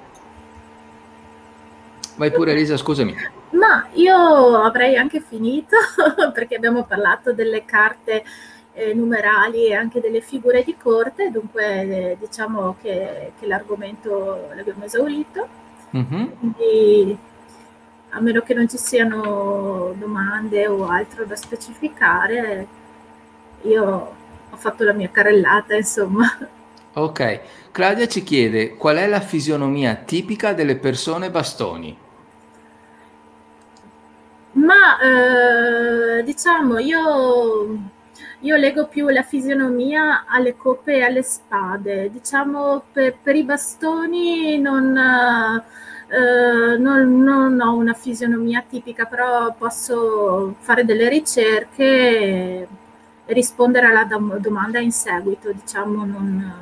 Vai 2.17 2.32
pure 2.32 2.51
Elisa, 2.51 2.75
scusami. 2.75 3.15
Ma 3.51 3.88
io 3.93 4.62
avrei 4.62 4.97
anche 4.97 5.23
finito 5.25 5.77
perché 6.34 6.55
abbiamo 6.55 6.84
parlato 6.84 7.32
delle 7.32 7.63
carte 7.63 8.23
eh, 8.73 8.93
numerali 8.93 9.67
e 9.67 9.73
anche 9.73 9.99
delle 9.99 10.21
figure 10.21 10.63
di 10.63 10.75
corte, 10.77 11.32
dunque 11.32 11.82
eh, 12.12 12.17
diciamo 12.19 12.75
che, 12.82 13.34
che, 13.39 13.45
l'argomento 13.47 14.49
l'abbiamo 14.53 14.86
esaurito. 14.86 15.47
Mm-hmm. 15.95 16.25
Quindi 16.39 17.17
a 18.10 18.19
meno 18.21 18.41
che 18.41 18.53
non 18.53 18.67
ci 18.67 18.77
siano 18.77 19.93
domande 19.97 20.67
o 20.67 20.88
altro 20.88 21.25
da 21.25 21.36
specificare, 21.36 22.67
io 23.63 24.15
ho 24.49 24.58
fatto 24.58 24.84
la 24.84 24.93
mia 24.93 25.10
carrellata, 25.10 25.75
insomma. 25.75 26.25
Ok, 26.93 27.41
Claudia 27.71 28.08
ci 28.08 28.23
chiede 28.23 28.75
qual 28.75 28.97
è 28.97 29.08
la 29.08 29.21
fisionomia 29.21 29.95
tipica 29.95 30.53
delle 30.53 30.75
persone 30.75 31.29
bastoni? 31.29 31.95
Ma 34.53 34.99
eh, 34.99 36.23
diciamo, 36.23 36.79
io, 36.79 37.77
io 38.41 38.56
leggo 38.56 38.88
più 38.88 39.08
la 39.10 39.23
fisionomia 39.23 40.25
alle 40.28 40.56
coppe 40.56 40.95
e 40.95 41.02
alle 41.02 41.23
spade. 41.23 42.10
Diciamo 42.12 42.84
per, 42.91 43.17
per 43.21 43.36
i 43.36 43.43
bastoni 43.43 44.58
non, 44.60 44.95
eh, 44.97 46.78
non, 46.78 47.21
non, 47.23 47.60
ho 47.60 47.75
una 47.75 47.93
fisionomia 47.93 48.63
tipica, 48.67 49.06
però 49.06 49.54
posso 49.58 50.56
fare 50.60 50.86
delle 50.86 51.10
ricerche 51.10 51.84
e 51.84 52.67
rispondere 53.28 53.88
alla 53.88 54.06
dom- 54.06 54.38
domanda 54.38 54.80
in 54.80 54.91
seguito. 54.91 55.52
Diciamo, 55.52 56.06
non, 56.06 56.54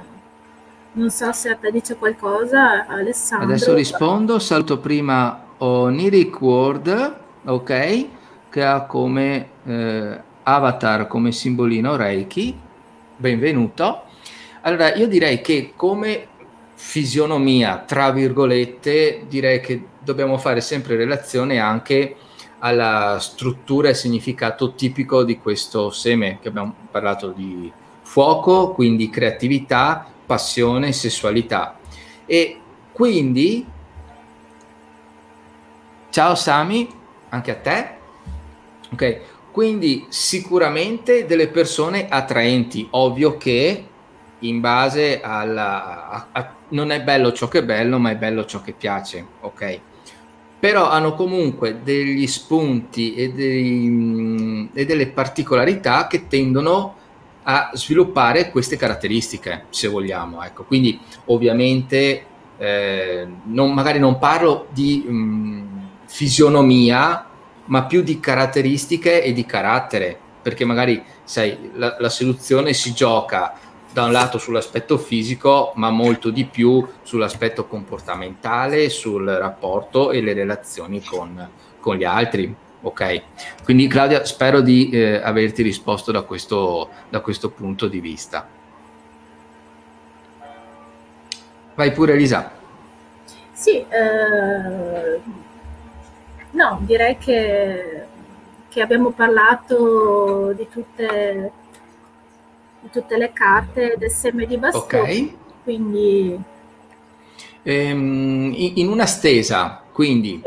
non 0.93 1.09
so 1.09 1.31
se 1.31 1.49
a 1.49 1.55
te 1.55 1.71
dice 1.71 1.95
qualcosa, 1.95 2.87
Alessandro. 2.87 3.47
Adesso 3.47 3.73
rispondo. 3.73 4.39
Salto 4.39 4.79
prima 4.79 5.45
Oniric 5.57 6.41
World 6.41 7.25
ok? 7.47 8.05
Che 8.49 8.63
ha 8.63 8.85
come 8.85 9.49
eh, 9.65 10.21
avatar, 10.49 11.07
come 11.07 11.33
simbolino 11.33 11.97
Reiki. 11.97 12.57
Benvenuto. 13.17 14.03
Allora, 14.61 14.95
io 14.95 15.07
direi 15.07 15.41
che 15.41 15.73
come 15.75 16.27
fisionomia, 16.73 17.83
tra 17.85 18.11
virgolette, 18.11 19.25
direi 19.27 19.59
che 19.59 19.85
dobbiamo 19.99 20.37
fare 20.37 20.61
sempre 20.61 20.95
relazione 20.95 21.59
anche 21.59 22.15
alla 22.59 23.17
struttura 23.19 23.89
e 23.89 23.93
significato 23.93 24.73
tipico 24.73 25.25
di 25.25 25.37
questo 25.37 25.91
seme 25.91 26.39
che 26.41 26.47
abbiamo 26.47 26.73
parlato 26.91 27.31
di 27.31 27.69
fuoco, 28.01 28.71
quindi 28.71 29.09
creatività, 29.09 30.07
passione, 30.25 30.93
sessualità. 30.93 31.77
E 32.25 32.59
quindi, 32.93 33.65
ciao 36.09 36.35
Sami, 36.35 36.87
anche 37.29 37.51
a 37.51 37.55
te. 37.55 37.95
Ok, 38.93 39.21
quindi 39.57 40.05
sicuramente 40.09 41.25
delle 41.25 41.47
persone 41.47 42.07
attraenti, 42.07 42.87
ovvio 42.91 43.37
che 43.37 43.85
in 44.37 44.59
base 44.59 45.19
alla... 45.19 46.09
A, 46.11 46.27
a, 46.31 46.53
non 46.67 46.91
è 46.91 47.01
bello 47.01 47.33
ciò 47.33 47.47
che 47.47 47.57
è 47.57 47.63
bello, 47.63 47.97
ma 47.97 48.11
è 48.11 48.15
bello 48.17 48.45
ciò 48.45 48.61
che 48.61 48.73
piace, 48.73 49.25
ok? 49.39 49.79
Però 50.59 50.87
hanno 50.87 51.15
comunque 51.15 51.79
degli 51.81 52.27
spunti 52.27 53.15
e, 53.15 53.33
dei, 53.33 54.69
e 54.71 54.85
delle 54.85 55.07
particolarità 55.07 56.05
che 56.05 56.27
tendono 56.27 56.95
a 57.41 57.71
sviluppare 57.73 58.51
queste 58.51 58.75
caratteristiche, 58.75 59.65
se 59.69 59.87
vogliamo. 59.87 60.43
Ecco, 60.43 60.65
quindi 60.65 60.99
ovviamente 61.25 62.25
eh, 62.59 63.27
non, 63.45 63.73
magari 63.73 63.97
non 63.97 64.19
parlo 64.19 64.67
di... 64.71 65.03
Mh, 65.03 65.77
fisionomia, 66.07 67.26
ma 67.67 67.85
più 67.85 68.01
di 68.01 68.19
caratteristiche 68.19 69.23
e 69.23 69.31
di 69.33 69.45
carattere, 69.45 70.17
perché 70.41 70.65
magari 70.65 71.03
sai, 71.23 71.71
la, 71.75 71.95
la 71.99 72.09
seduzione 72.09 72.73
si 72.73 72.93
gioca 72.93 73.53
da 73.91 74.03
un 74.03 74.11
lato 74.11 74.37
sull'aspetto 74.37 74.97
fisico, 74.97 75.71
ma 75.75 75.89
molto 75.89 76.29
di 76.29 76.45
più 76.45 76.85
sull'aspetto 77.01 77.65
comportamentale, 77.65 78.89
sul 78.89 79.25
rapporto 79.25 80.11
e 80.11 80.21
le 80.21 80.33
relazioni 80.33 81.03
con, 81.03 81.49
con 81.79 81.95
gli 81.95 82.03
altri. 82.03 82.55
Ok, 82.79 83.21
quindi 83.63 83.87
Claudia, 83.87 84.23
spero 84.23 84.61
di 84.61 84.89
eh, 84.91 85.15
averti 85.15 85.63
risposto 85.63 86.11
da 86.11 86.21
questo, 86.21 86.89
da 87.09 87.21
questo 87.21 87.49
punto 87.49 87.87
di 87.87 87.99
vista. 87.99 88.47
Vai 91.73 91.91
pure 91.91 92.13
Elisa. 92.13 92.51
Sì, 93.51 93.77
eh, 93.77 95.19
No, 96.57 96.79
direi 96.81 97.19
che, 97.19 98.03
che 98.67 98.81
abbiamo 98.81 99.11
parlato 99.11 100.53
di 100.53 100.67
tutte, 100.67 101.51
di 102.81 102.89
tutte, 102.89 103.15
le 103.15 103.31
carte 103.31 103.93
del 103.95 104.09
seme 104.09 104.47
di 104.47 104.57
bastone. 104.57 104.99
Ok. 104.99 105.33
Quindi... 105.63 106.41
Ehm, 107.61 108.51
in 108.55 108.87
una 108.87 109.05
stesa, 109.05 109.83
quindi 109.91 110.41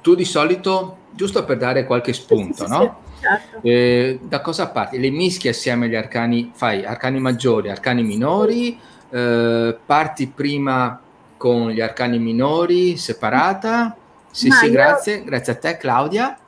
tu 0.00 0.16
di 0.16 0.24
solito, 0.24 0.96
giusto 1.10 1.44
per 1.44 1.58
dare 1.58 1.84
qualche 1.84 2.12
spunto, 2.12 2.54
sì, 2.54 2.64
sì, 2.64 2.70
no? 2.70 3.00
Sì, 3.14 3.20
certo. 3.22 3.58
eh, 3.62 4.18
da 4.20 4.40
cosa 4.40 4.68
parti? 4.68 4.98
Le 4.98 5.10
mischi 5.10 5.46
assieme 5.46 5.86
agli 5.86 5.94
arcani, 5.94 6.50
fai 6.52 6.84
arcani 6.84 7.20
maggiori, 7.20 7.70
arcani 7.70 8.02
minori, 8.02 8.76
eh, 9.10 9.78
parti 9.86 10.26
prima 10.26 11.00
con 11.36 11.70
gli 11.70 11.80
arcani 11.80 12.18
minori 12.18 12.96
separata 12.96 13.96
sì, 14.32 14.48
Ma 14.48 14.54
sì, 14.56 14.66
io, 14.66 14.72
grazie, 14.72 15.22
grazie 15.22 15.52
a 15.52 15.56
te 15.56 15.76
Claudia. 15.76 16.38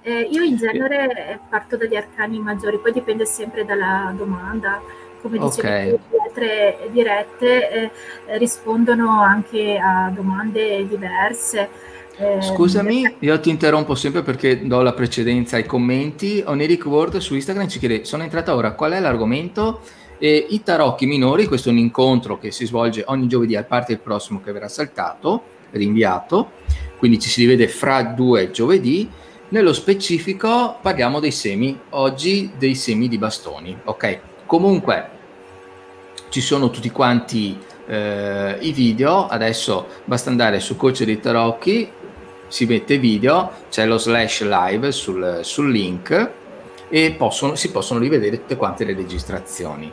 Eh, 0.00 0.28
io 0.32 0.42
in 0.42 0.56
genere 0.56 1.38
parto 1.48 1.76
dagli 1.76 1.94
arcani 1.94 2.40
maggiori, 2.40 2.78
poi 2.78 2.92
dipende 2.92 3.26
sempre 3.26 3.64
dalla 3.64 4.12
domanda. 4.16 4.80
Come 5.20 5.38
dicevi 5.38 5.68
okay. 5.68 5.90
le 5.90 6.18
altre 6.26 6.88
dirette 6.90 7.70
eh, 7.70 7.90
rispondono 8.38 9.20
anche 9.20 9.78
a 9.78 10.10
domande 10.12 10.88
diverse. 10.88 11.68
Eh, 12.16 12.42
Scusami, 12.42 13.16
io 13.20 13.40
ti 13.40 13.50
interrompo 13.50 13.94
sempre 13.94 14.22
perché 14.22 14.66
do 14.66 14.82
la 14.82 14.94
precedenza 14.94 15.56
ai 15.56 15.66
commenti. 15.66 16.42
Oneric 16.44 16.86
Word 16.86 17.18
su 17.18 17.34
Instagram 17.34 17.68
ci 17.68 17.78
chiede, 17.78 18.04
sono 18.04 18.24
entrata 18.24 18.56
ora, 18.56 18.72
qual 18.72 18.92
è 18.92 19.00
l'argomento? 19.00 19.82
E 20.18 20.46
I 20.48 20.62
tarocchi 20.62 21.06
minori, 21.06 21.46
questo 21.46 21.68
è 21.68 21.72
un 21.72 21.78
incontro 21.78 22.38
che 22.38 22.50
si 22.50 22.66
svolge 22.66 23.04
ogni 23.06 23.28
giovedì, 23.28 23.54
a 23.54 23.62
parte 23.62 23.92
il 23.92 23.98
prossimo 23.98 24.40
che 24.40 24.50
verrà 24.50 24.68
saltato, 24.68 25.42
rinviato 25.70 26.50
quindi 27.02 27.18
ci 27.18 27.30
si 27.30 27.40
rivede 27.40 27.66
fra 27.66 28.04
due 28.04 28.52
giovedì. 28.52 29.10
Nello 29.48 29.72
specifico 29.72 30.76
parliamo 30.80 31.18
dei 31.18 31.32
semi, 31.32 31.76
oggi 31.90 32.52
dei 32.56 32.76
semi 32.76 33.08
di 33.08 33.18
bastoni, 33.18 33.76
ok? 33.82 34.20
Comunque 34.46 35.08
ci 36.28 36.40
sono 36.40 36.70
tutti 36.70 36.92
quanti 36.92 37.58
eh, 37.86 38.56
i 38.60 38.70
video, 38.70 39.26
adesso 39.26 39.88
basta 40.04 40.30
andare 40.30 40.60
su 40.60 40.76
Coach 40.76 41.02
dei 41.02 41.18
Tarocchi, 41.18 41.90
si 42.46 42.66
mette 42.66 42.98
video, 42.98 43.50
c'è 43.68 43.84
lo 43.84 43.98
slash 43.98 44.42
live 44.44 44.92
sul, 44.92 45.40
sul 45.42 45.72
link 45.72 46.30
e 46.88 47.14
possono, 47.18 47.56
si 47.56 47.72
possono 47.72 47.98
rivedere 47.98 48.38
tutte 48.38 48.54
quante 48.54 48.84
le 48.84 48.94
registrazioni. 48.94 49.92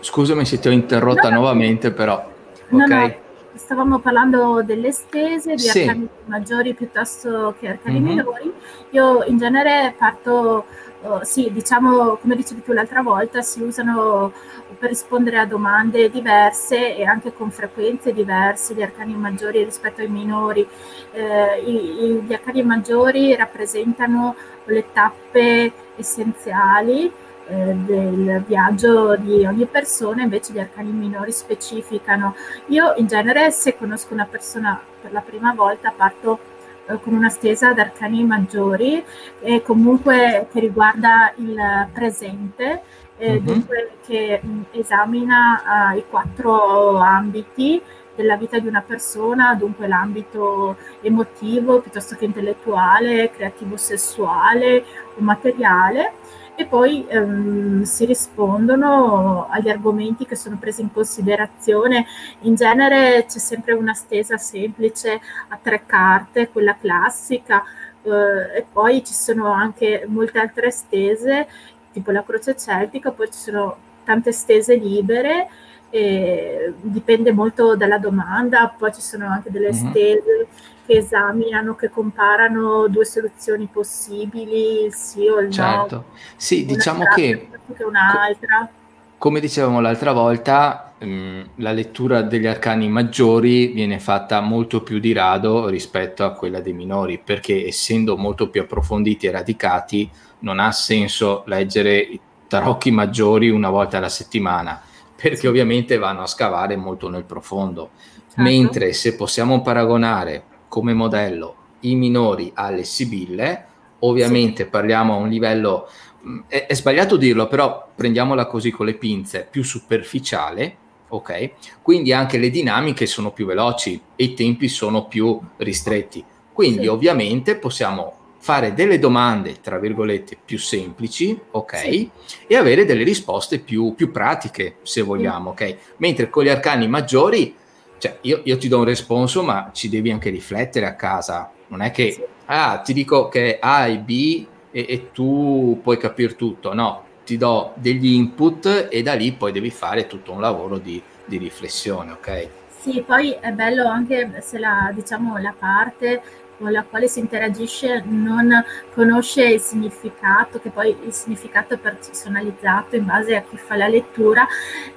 Scusami 0.00 0.46
se 0.46 0.58
ti 0.58 0.68
ho 0.68 0.70
interrotta 0.70 1.28
no, 1.28 1.40
nuovamente, 1.40 1.90
però. 1.90 2.26
No, 2.68 2.84
ok? 2.84 2.88
No 2.88 3.26
stavamo 3.58 3.98
parlando 3.98 4.62
delle 4.62 4.92
stese, 4.92 5.54
di 5.54 5.58
sì. 5.58 5.80
arcani 5.80 6.08
maggiori 6.26 6.74
piuttosto 6.74 7.54
che 7.58 7.68
arcani 7.68 8.00
mm-hmm. 8.00 8.08
minori. 8.08 8.52
Io 8.90 9.24
in 9.24 9.36
genere 9.36 9.94
parto, 9.98 10.64
uh, 11.00 11.18
sì, 11.22 11.50
diciamo, 11.52 12.16
come 12.16 12.36
dicevi 12.36 12.62
tu 12.62 12.72
l'altra 12.72 13.02
volta, 13.02 13.42
si 13.42 13.60
usano 13.60 14.32
per 14.78 14.88
rispondere 14.88 15.38
a 15.38 15.46
domande 15.46 16.08
diverse 16.08 16.96
e 16.96 17.04
anche 17.04 17.32
con 17.34 17.50
frequenze 17.50 18.12
diverse 18.12 18.74
gli 18.74 18.82
arcani 18.82 19.14
maggiori 19.14 19.64
rispetto 19.64 20.00
ai 20.00 20.08
minori. 20.08 20.66
Eh, 21.12 21.62
i, 21.66 22.22
gli 22.26 22.32
arcani 22.32 22.62
maggiori 22.62 23.34
rappresentano 23.34 24.36
le 24.64 24.84
tappe 24.92 25.72
essenziali 25.96 27.12
eh, 27.48 27.74
del 27.74 28.44
viaggio 28.46 29.16
di 29.16 29.44
ogni 29.44 29.66
persona, 29.66 30.22
invece 30.22 30.52
gli 30.52 30.58
arcani 30.58 30.90
minori 30.90 31.32
specificano. 31.32 32.34
Io 32.66 32.94
in 32.96 33.06
genere 33.06 33.50
se 33.50 33.76
conosco 33.76 34.12
una 34.12 34.26
persona 34.26 34.78
per 35.00 35.12
la 35.12 35.20
prima 35.20 35.54
volta 35.54 35.92
parto 35.94 36.38
eh, 36.86 36.98
con 37.00 37.14
una 37.14 37.30
stesa 37.30 37.68
ad 37.68 37.78
arcani 37.78 38.24
maggiori 38.24 39.02
e 39.40 39.62
comunque 39.62 40.48
che 40.52 40.60
riguarda 40.60 41.32
il 41.36 41.88
presente, 41.92 42.82
mm-hmm. 43.18 43.36
dunque 43.38 43.90
che 44.06 44.40
mh, 44.42 44.60
esamina 44.72 45.92
uh, 45.92 45.96
i 45.96 46.04
quattro 46.08 46.98
ambiti 46.98 47.80
della 48.14 48.36
vita 48.36 48.58
di 48.58 48.66
una 48.66 48.82
persona, 48.84 49.54
dunque 49.54 49.86
l'ambito 49.86 50.76
emotivo 51.00 51.80
piuttosto 51.80 52.16
che 52.16 52.24
intellettuale, 52.24 53.30
creativo 53.30 53.76
sessuale 53.76 54.84
o 55.16 55.22
materiale 55.22 56.12
e 56.60 56.66
poi 56.66 57.06
ehm, 57.06 57.84
si 57.84 58.04
rispondono 58.04 59.46
agli 59.48 59.68
argomenti 59.68 60.26
che 60.26 60.34
sono 60.34 60.56
presi 60.58 60.80
in 60.80 60.92
considerazione. 60.92 62.04
In 62.40 62.56
genere 62.56 63.26
c'è 63.28 63.38
sempre 63.38 63.74
una 63.74 63.94
stesa 63.94 64.36
semplice 64.38 65.20
a 65.50 65.58
tre 65.62 65.84
carte, 65.86 66.48
quella 66.48 66.76
classica, 66.76 67.62
eh, 68.02 68.58
e 68.58 68.66
poi 68.72 69.04
ci 69.04 69.14
sono 69.14 69.52
anche 69.52 70.04
molte 70.08 70.40
altre 70.40 70.72
stese, 70.72 71.46
tipo 71.92 72.10
la 72.10 72.24
croce 72.24 72.56
celtica, 72.56 73.12
poi 73.12 73.30
ci 73.30 73.38
sono 73.38 73.76
tante 74.02 74.32
stese 74.32 74.74
libere 74.74 75.48
dipende 75.90 77.32
molto 77.32 77.74
dalla 77.76 77.98
domanda, 77.98 78.74
poi 78.76 78.92
ci 78.92 79.00
sono 79.00 79.26
anche 79.26 79.50
delle 79.50 79.72
mm-hmm. 79.72 79.90
stese 79.90 80.48
che 80.88 80.96
esaminano, 80.96 81.74
che 81.74 81.90
comparano 81.90 82.88
due 82.88 83.04
soluzioni 83.04 83.68
possibili, 83.70 84.84
il 84.86 84.94
sì 84.94 85.28
o 85.28 85.38
il 85.38 85.52
certo. 85.52 85.94
no. 85.94 86.04
Sì, 86.34 86.64
diciamo 86.64 87.04
che, 87.14 87.50
che 87.76 87.84
un'altra. 87.84 88.70
come 89.18 89.38
dicevamo 89.38 89.82
l'altra 89.82 90.12
volta, 90.12 90.94
mh, 90.98 91.42
la 91.56 91.72
lettura 91.72 92.22
degli 92.22 92.46
arcani 92.46 92.88
maggiori 92.88 93.66
viene 93.66 93.98
fatta 93.98 94.40
molto 94.40 94.82
più 94.82 94.98
di 94.98 95.12
rado 95.12 95.68
rispetto 95.68 96.24
a 96.24 96.32
quella 96.32 96.60
dei 96.60 96.72
minori, 96.72 97.18
perché 97.18 97.66
essendo 97.66 98.16
molto 98.16 98.48
più 98.48 98.62
approfonditi 98.62 99.26
e 99.26 99.30
radicati, 99.30 100.10
non 100.38 100.58
ha 100.58 100.72
senso 100.72 101.42
leggere 101.44 101.98
i 101.98 102.18
tarocchi 102.48 102.90
maggiori 102.90 103.50
una 103.50 103.68
volta 103.68 103.98
alla 103.98 104.08
settimana 104.08 104.80
perché 105.20 105.48
ovviamente 105.48 105.98
vanno 105.98 106.22
a 106.22 106.26
scavare 106.26 106.76
molto 106.76 107.10
nel 107.10 107.24
profondo. 107.24 107.90
Certo. 108.28 108.40
Mentre 108.40 108.92
se 108.92 109.16
possiamo 109.16 109.60
paragonare 109.62 110.44
come 110.68 110.94
modello 110.94 111.56
i 111.80 111.94
minori 111.94 112.50
alle 112.54 112.84
sibille, 112.84 113.66
ovviamente 114.00 114.64
sì. 114.64 114.68
parliamo 114.68 115.14
a 115.14 115.16
un 115.16 115.28
livello, 115.28 115.88
mm, 116.26 116.40
è, 116.48 116.66
è, 116.66 116.74
sbagliato 116.74 117.16
dirlo, 117.16 117.46
però 117.46 117.88
prendiamola 117.94 118.46
così 118.46 118.70
con 118.70 118.86
le 118.86 118.94
pinze, 118.94 119.46
più 119.48 119.62
superficiale, 119.62 120.76
ok? 121.08 121.50
Quindi 121.82 122.12
anche 122.12 122.38
le 122.38 122.50
dinamiche 122.50 123.06
sono 123.06 123.30
più 123.30 123.46
veloci 123.46 124.00
e 124.16 124.24
i 124.24 124.34
tempi 124.34 124.68
sono 124.68 125.06
più 125.06 125.38
ristretti. 125.58 126.24
Quindi 126.52 126.82
sì. 126.82 126.86
ovviamente 126.88 127.56
possiamo 127.56 128.14
fare 128.40 128.72
delle 128.74 128.98
domande, 128.98 129.60
tra 129.60 129.78
virgolette, 129.78 130.36
più 130.44 130.58
semplici, 130.58 131.38
ok? 131.52 131.78
Sì. 131.78 132.10
E 132.46 132.56
avere 132.56 132.84
delle 132.84 133.04
risposte 133.04 133.58
più, 133.58 133.94
più 133.94 134.10
pratiche, 134.10 134.76
se 134.82 135.02
vogliamo, 135.02 135.50
ok? 135.50 135.76
Mentre 135.98 136.28
con 136.28 136.44
gli 136.44 136.48
arcani 136.48 136.88
maggiori, 136.88 137.54
cioè 137.98 138.18
io, 138.22 138.40
io, 138.44 138.56
ti 138.56 138.68
do 138.68 138.78
un 138.78 138.84
responso, 138.84 139.42
ma 139.42 139.70
ci 139.72 139.88
devi 139.88 140.10
anche 140.10 140.30
riflettere 140.30 140.86
a 140.86 140.94
casa. 140.94 141.50
Non 141.68 141.82
è 141.82 141.90
che, 141.90 142.12
sì. 142.12 142.24
ah, 142.46 142.78
ti 142.78 142.92
dico 142.92 143.28
che 143.28 143.58
A 143.60 143.86
e 143.86 143.98
B 143.98 144.46
e, 144.70 144.86
e 144.88 145.10
tu 145.12 145.80
puoi 145.82 145.98
capire 145.98 146.36
tutto. 146.36 146.72
No, 146.74 147.04
ti 147.24 147.36
do 147.36 147.72
degli 147.74 148.12
input 148.12 148.88
e 148.90 149.02
da 149.02 149.14
lì 149.14 149.32
poi 149.32 149.52
devi 149.52 149.70
fare 149.70 150.06
tutto 150.06 150.32
un 150.32 150.40
lavoro 150.40 150.78
di, 150.78 151.00
di 151.24 151.36
riflessione, 151.36 152.12
ok? 152.12 152.48
Sì, 152.80 153.02
poi 153.04 153.32
è 153.32 153.50
bello 153.50 153.86
anche 153.86 154.40
se 154.40 154.58
la, 154.58 154.90
diciamo, 154.94 155.36
la 155.38 155.54
parte 155.56 156.22
con 156.58 156.72
la 156.72 156.82
quale 156.82 157.08
si 157.08 157.20
interagisce 157.20 158.02
non 158.06 158.64
conosce 158.92 159.44
il 159.44 159.60
significato, 159.60 160.58
che 160.60 160.70
poi 160.70 160.96
il 161.04 161.12
significato 161.12 161.74
è 161.74 161.78
personalizzato 161.78 162.96
in 162.96 163.06
base 163.06 163.36
a 163.36 163.42
chi 163.42 163.56
fa 163.56 163.76
la 163.76 163.86
lettura, 163.86 164.46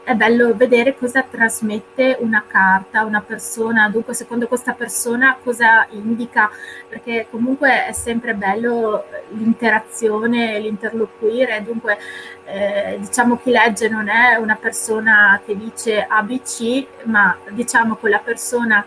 è 0.04 0.14
bello 0.16 0.56
vedere 0.56 0.98
cosa 0.98 1.22
trasmette 1.22 2.18
una 2.20 2.44
carta, 2.46 3.06
una 3.06 3.22
persona, 3.22 3.90
dunque 3.90 4.14
secondo 4.14 4.48
questa 4.48 4.74
persona 4.74 5.38
cosa 5.42 5.86
indica, 5.92 6.50
perché 6.90 7.28
comunque 7.30 7.86
è 7.86 7.92
sempre 7.92 8.34
bello 8.34 9.06
l'interazione, 9.30 10.60
l'interloquire, 10.60 11.62
dunque 11.64 11.98
eh, 12.46 12.98
diciamo 13.00 13.38
chi 13.38 13.52
legge 13.52 13.88
non 13.88 14.10
è 14.10 14.36
una 14.36 14.56
persona 14.56 15.40
che 15.46 15.56
dice 15.56 16.06
ABC, 16.08 16.86
ma 17.04 17.38
diciamo 17.52 17.96
quella 17.96 18.20
persona 18.20 18.86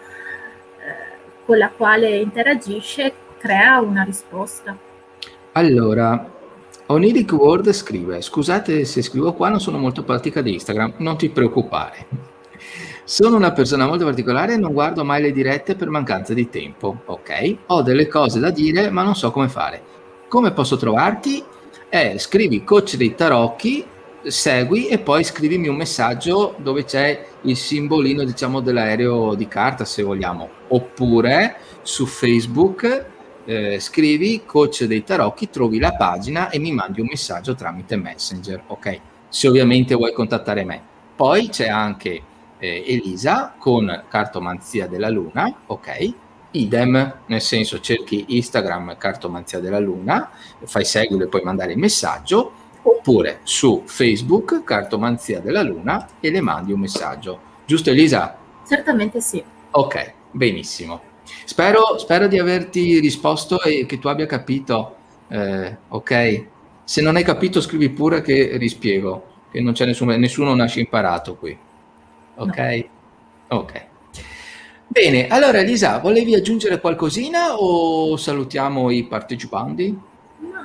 con 1.45 1.59
la 1.59 1.71
quale 1.71 2.17
interagisce 2.17 3.13
crea 3.39 3.81
una 3.81 4.03
risposta. 4.03 4.77
Allora, 5.53 6.31
Oniric 6.87 7.33
Word 7.33 7.71
scrive, 7.73 8.21
scusate 8.21 8.85
se 8.85 9.03
scrivo 9.03 9.33
qua, 9.33 9.49
non 9.49 9.61
sono 9.61 9.79
molto 9.79 10.03
pratica 10.03 10.43
di 10.43 10.55
Instagram, 10.55 10.95
non 10.99 11.17
ti 11.17 11.29
preoccupare. 11.31 12.07
Sono 13.05 13.37
una 13.37 13.53
persona 13.53 13.87
molto 13.87 14.05
particolare 14.05 14.55
e 14.55 14.57
non 14.57 14.73
guardo 14.73 15.05
mai 15.05 15.21
le 15.21 15.33
dirette 15.33 15.75
per 15.77 15.89
mancanza 15.91 16.33
di 16.33 16.49
tempo, 16.49 17.03
ok? 17.05 17.57
Ho 17.67 17.83
delle 17.83 18.09
cose 18.09 18.41
da 18.41 18.51
dire 18.51 18.91
ma 18.91 19.03
non 19.03 19.15
so 19.15 19.31
come 19.31 19.49
fare. 19.49 19.83
Come 20.29 20.53
posso 20.53 20.77
trovarti? 20.77 21.43
Eh, 21.89 22.19
scrivi 22.19 22.65
coach 22.65 22.97
dei 22.97 23.15
tarocchi 23.15 23.85
segui 24.27 24.89
e 24.89 24.99
poi 24.99 25.25
scrivimi 25.25 25.69
un 25.69 25.77
messaggio 25.77 26.55
dove 26.59 26.85
c'è 26.85 27.27
il 27.43 27.57
simbolino 27.57 28.25
diciamo 28.25 28.61
dell'aereo 28.61 29.35
di 29.35 29.49
carta 29.49 29.85
se 29.85 30.03
vogliamo. 30.03 30.49
Oppure 30.69 31.57
su 31.83 32.07
Facebook 32.07 33.07
eh, 33.45 33.79
scrivi 33.79 34.43
coach 34.45 34.85
dei 34.85 35.05
tarocchi 35.05 35.51
trovi 35.51 35.79
la 35.79 35.93
pagina 35.93 36.49
e 36.49 36.59
mi 36.59 36.73
mandi 36.73 37.01
un 37.01 37.09
messaggio 37.11 37.55
tramite 37.55 37.97
messenger 37.97 38.63
ok? 38.67 39.01
Se 39.29 39.49
ovviamente 39.49 39.95
vuoi 39.95 40.13
contattare 40.13 40.65
me. 40.65 40.81
Poi 41.15 41.49
c'è 41.49 41.69
anche 41.69 42.23
eh, 42.59 42.85
Elisa 42.87 43.55
con 43.59 44.05
cartomanzia 44.09 44.87
della 44.87 45.09
luna 45.09 45.55
ok? 45.67 46.13
Idem 46.53 47.15
nel 47.27 47.41
senso 47.41 47.81
cerchi 47.81 48.25
Instagram 48.29 48.97
cartomanzia 48.97 49.59
della 49.59 49.81
luna 49.81 50.31
fai 50.65 50.85
seguire 50.85 51.25
e 51.25 51.29
puoi 51.29 51.43
mandare 51.43 51.73
il 51.73 51.79
messaggio 51.79 52.63
oppure 52.85 53.41
su 53.43 53.83
Facebook, 53.85 54.63
Cartomanzia 54.65 55.41
della 55.41 55.63
Luna, 55.63 56.09
e 56.21 56.31
le 56.31 56.41
mandi 56.41 56.73
un 56.73 56.81
messaggio. 56.81 57.41
Giusto 57.67 57.91
Elisa? 57.91 58.37
Certamente 58.67 59.21
sì. 59.21 59.43
Ok, 59.71 60.13
benissimo. 60.31 61.01
Spero, 61.45 61.99
spero 61.99 62.27
di 62.27 62.39
averti 62.39 62.99
risposto 63.01 63.61
e 63.63 63.87
che 63.87 63.99
tu 63.99 64.09
abbia 64.09 64.27
capito. 64.27 64.97
Eh, 65.29 65.77
ok? 65.89 66.47
Se 66.85 67.01
non 67.01 67.17
hai 67.17 67.25
capito 67.25 67.61
scrivi 67.61 67.89
pure 67.89 68.21
che 68.21 68.57
rispiego, 68.57 69.25
che 69.51 69.61
non 69.61 69.73
c'è 69.73 69.87
nessuno, 69.87 70.15
nessuno 70.17 70.55
nasce 70.55 70.81
imparato 70.81 71.37
qui. 71.37 71.57
Ok? 72.37 72.87
No. 73.49 73.57
Ok. 73.59 73.87
Bene, 74.87 75.27
allora 75.29 75.59
Elisa, 75.59 75.99
volevi 75.99 76.35
aggiungere 76.35 76.81
qualcosina 76.81 77.57
o 77.57 78.17
salutiamo 78.17 78.91
i 78.91 79.05
partecipanti? 79.05 79.99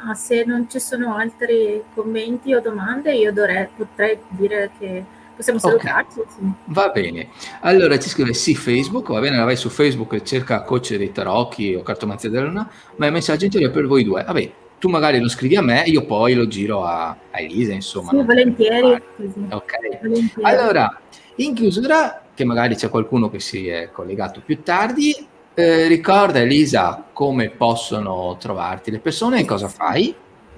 Ma 0.03 0.13
se 0.13 0.43
non 0.45 0.69
ci 0.69 0.79
sono 0.79 1.15
altri 1.15 1.83
commenti 1.93 2.53
o 2.53 2.61
domande, 2.61 3.13
io 3.13 3.33
dovrei, 3.33 3.67
potrei 3.75 4.17
dire 4.29 4.71
che 4.79 5.03
possiamo 5.35 5.59
salutarci. 5.59 6.19
Okay. 6.19 6.33
Sì. 6.37 6.51
Va 6.65 6.89
bene. 6.89 7.29
Allora 7.61 7.97
ci 7.99 8.09
scrive 8.09 8.33
sì 8.33 8.55
Facebook, 8.55 9.09
va 9.11 9.19
bene, 9.19 9.41
vai 9.43 9.55
su 9.55 9.69
Facebook 9.69 10.13
e 10.13 10.23
cerca 10.23 10.63
coach 10.63 10.95
dei 10.95 11.11
tarocchi 11.11 11.75
o 11.75 11.83
cartomanzia 11.83 12.29
della 12.29 12.45
luna, 12.45 12.69
ma 12.95 13.05
il 13.05 13.11
messaggio 13.11 13.45
interiore 13.45 13.73
per 13.73 13.87
voi 13.87 14.03
due. 14.03 14.23
Vabbè, 14.23 14.51
tu 14.79 14.89
magari 14.89 15.19
lo 15.19 15.27
scrivi 15.27 15.55
a 15.55 15.61
me, 15.61 15.83
io 15.85 16.05
poi 16.05 16.33
lo 16.33 16.47
giro 16.47 16.85
a, 16.85 17.09
a 17.09 17.39
Elisa, 17.39 17.73
insomma. 17.73 18.11
Sì, 18.11 18.21
volentieri. 18.23 19.01
Ok. 19.49 19.99
Volentieri. 20.01 20.43
Allora, 20.43 20.99
in 21.35 21.53
chiusura, 21.53 22.23
che 22.33 22.45
magari 22.45 22.75
c'è 22.75 22.89
qualcuno 22.89 23.29
che 23.29 23.39
si 23.39 23.67
è 23.67 23.89
collegato 23.91 24.41
più 24.43 24.61
tardi, 24.63 25.13
eh, 25.59 25.87
ricorda 25.87 26.39
Elisa 26.39 27.03
come 27.11 27.49
possono 27.49 28.37
trovarti 28.39 28.91
le 28.91 28.99
persone 28.99 29.41
e 29.41 29.45
cosa 29.45 29.67
fai? 29.67 30.15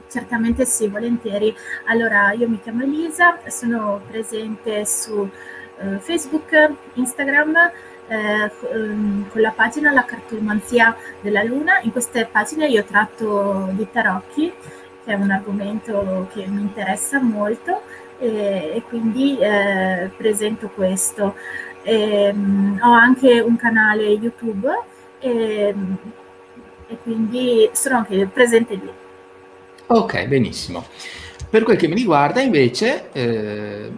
Certamente 0.07 0.63
sì, 0.65 0.87
volentieri. 0.87 1.55
Allora, 1.85 2.33
io 2.33 2.47
mi 2.47 2.59
chiamo 2.61 2.83
Elisa, 2.83 3.39
sono 3.47 3.99
presente 4.07 4.85
su 4.85 5.27
eh, 5.79 5.97
Facebook, 5.97 6.73
Instagram, 6.93 7.55
eh, 8.07 8.51
ehm, 8.73 9.29
con 9.31 9.41
la 9.41 9.51
pagina 9.51 9.91
La 9.91 10.05
cartomanzia 10.05 10.95
della 11.19 11.41
luna. 11.41 11.79
In 11.81 11.91
queste 11.91 12.27
pagine 12.31 12.67
io 12.67 12.83
tratto 12.83 13.69
di 13.71 13.87
tarocchi, 13.91 14.53
che 15.03 15.11
è 15.11 15.15
un 15.15 15.31
argomento 15.31 16.27
che 16.31 16.45
mi 16.45 16.61
interessa 16.61 17.19
molto 17.19 17.81
e, 18.19 18.73
e 18.75 18.83
quindi 18.87 19.39
eh, 19.39 20.11
presento 20.15 20.69
questo. 20.69 21.33
E, 21.81 22.29
um, 22.31 22.77
ho 22.83 22.91
anche 22.91 23.39
un 23.39 23.55
canale 23.55 24.03
YouTube 24.03 24.89
e, 25.22 25.74
e, 26.88 26.97
quindi 27.03 27.69
sono 27.74 27.97
anche 27.97 28.28
presente 28.32 28.76
lì. 28.76 28.91
Ok, 29.88 30.26
benissimo. 30.26 30.86
Per 31.49 31.63
quel 31.63 31.78
che 31.78 31.88
mi 31.88 31.95
riguarda 31.95 32.41
invece 32.41 33.09
eh, 33.11 33.91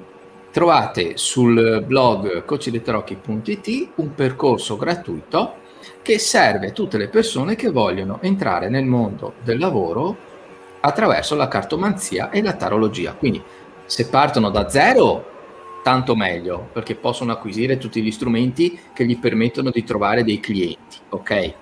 trovate 0.52 1.18
sul 1.18 1.84
blog 1.86 2.46
coachdetarocchi.it 2.46 3.90
un 3.96 4.14
percorso 4.14 4.78
gratuito 4.78 5.62
che 6.02 6.20
serve 6.20 6.68
a 6.68 6.72
tutte 6.72 6.98
le 6.98 7.08
persone 7.08 7.56
che 7.56 7.70
vogliono 7.70 8.20
entrare 8.22 8.70
nel 8.70 8.86
mondo 8.86 9.34
del 9.44 9.58
lavoro 9.58 10.32
attraverso 10.82 11.36
la 11.36 11.48
cartomanzia 11.48 12.30
e 12.30 12.42
la 12.42 12.54
tarologia. 12.54 13.14
Quindi 13.14 13.42
se 13.86 14.08
partono 14.08 14.50
da 14.50 14.70
zero, 14.70 15.32
tanto 15.84 16.16
meglio, 16.16 16.70
perché 16.72 16.96
possono 16.96 17.34
acquisire 17.34 17.78
tutti 17.78 18.02
gli 18.02 18.12
strumenti 18.12 18.80
che 18.94 19.06
gli 19.06 19.20
permettono 19.20 19.70
di 19.70 19.84
trovare 19.84 20.24
dei 20.24 20.40
clienti, 20.40 20.98
ok? 21.10 21.54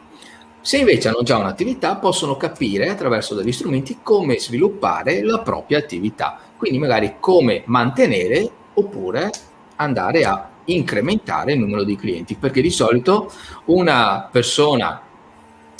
Se 0.61 0.78
invece 0.78 1.07
hanno 1.07 1.24
già 1.24 1.38
un'attività, 1.38 1.95
possono 1.95 2.38
capire 2.38 2.88
attraverso 2.88 3.34
degli 3.34 3.51
strumenti 3.51 3.97
come 4.03 4.38
sviluppare 4.38 5.24
la 5.24 5.39
propria 5.39 5.80
attività, 5.80 6.39
quindi 6.55 6.78
magari 6.78 7.15
come 7.19 7.63
mantenere 7.65 8.49
oppure 8.76 9.32
andare 9.78 10.24
a 10.24 10.49
incrementare 10.65 11.53
il 11.53 11.59
numero 11.59 11.84
di 11.84 11.95
clienti, 11.95 12.36
perché 12.36 12.61
di 12.61 12.69
solito 12.69 13.32
una 13.65 14.30
persona 14.32 15.01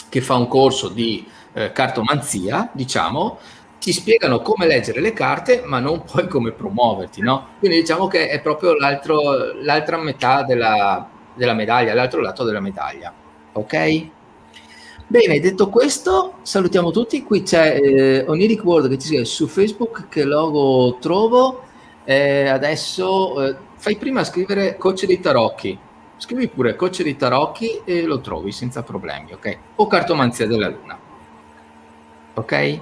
che 0.10 0.22
fa 0.22 0.36
un 0.36 0.48
corso 0.48 0.90
di 0.90 1.26
eh, 1.54 1.72
cartomanzia, 1.72 2.72
diciamo, 2.74 3.38
ti 3.82 3.92
spiegano 3.94 4.42
come 4.42 4.68
leggere 4.68 5.02
le 5.02 5.12
carte, 5.12 5.64
ma 5.66 5.80
non 5.80 6.04
poi 6.10 6.28
come 6.28 6.52
promuoverti, 6.52 7.22
no? 7.22 7.48
Quindi 7.58 7.80
diciamo 7.80 8.08
che 8.08 8.30
è 8.30 8.40
proprio 8.40 8.76
l'altra 8.76 9.98
metà 9.98 10.44
della, 10.44 11.10
della 11.34 11.54
medaglia, 11.54 11.96
l'altro 11.96 12.22
lato 12.22 12.44
della 12.44 12.60
medaglia, 12.60 13.12
ok? 13.54 14.06
Bene, 15.08 15.40
detto 15.40 15.68
questo, 15.70 16.36
salutiamo 16.44 16.92
tutti. 16.92 17.24
Qui 17.24 17.42
c'è 17.42 17.76
eh, 17.82 18.24
Oniric 18.28 18.64
World 18.64 18.88
che 18.88 19.00
ci 19.00 19.08
scrive 19.08 19.26
su 19.26 19.48
Facebook 19.48 20.08
che 20.08 20.24
logo 20.26 20.98
trovo. 21.02 21.64
Eh, 22.06 22.48
adesso 22.48 23.44
eh, 23.44 23.56
fai 23.76 23.98
prima 23.98 24.24
scrivere 24.24 24.78
Coach 24.78 25.06
dei 25.06 25.20
Tarocchi. 25.20 25.78
Scrivi 26.16 26.48
pure 26.48 26.76
Coach 26.76 27.02
dei 27.02 27.18
Tarocchi 27.18 27.82
e 27.84 28.04
lo 28.04 28.22
trovi 28.22 28.52
senza 28.52 28.84
problemi, 28.84 29.34
ok? 29.34 29.58
O 29.76 29.88
Cartomanzia 29.88 30.46
della 30.46 30.70
Luna. 30.70 30.98
Ok? 32.36 32.80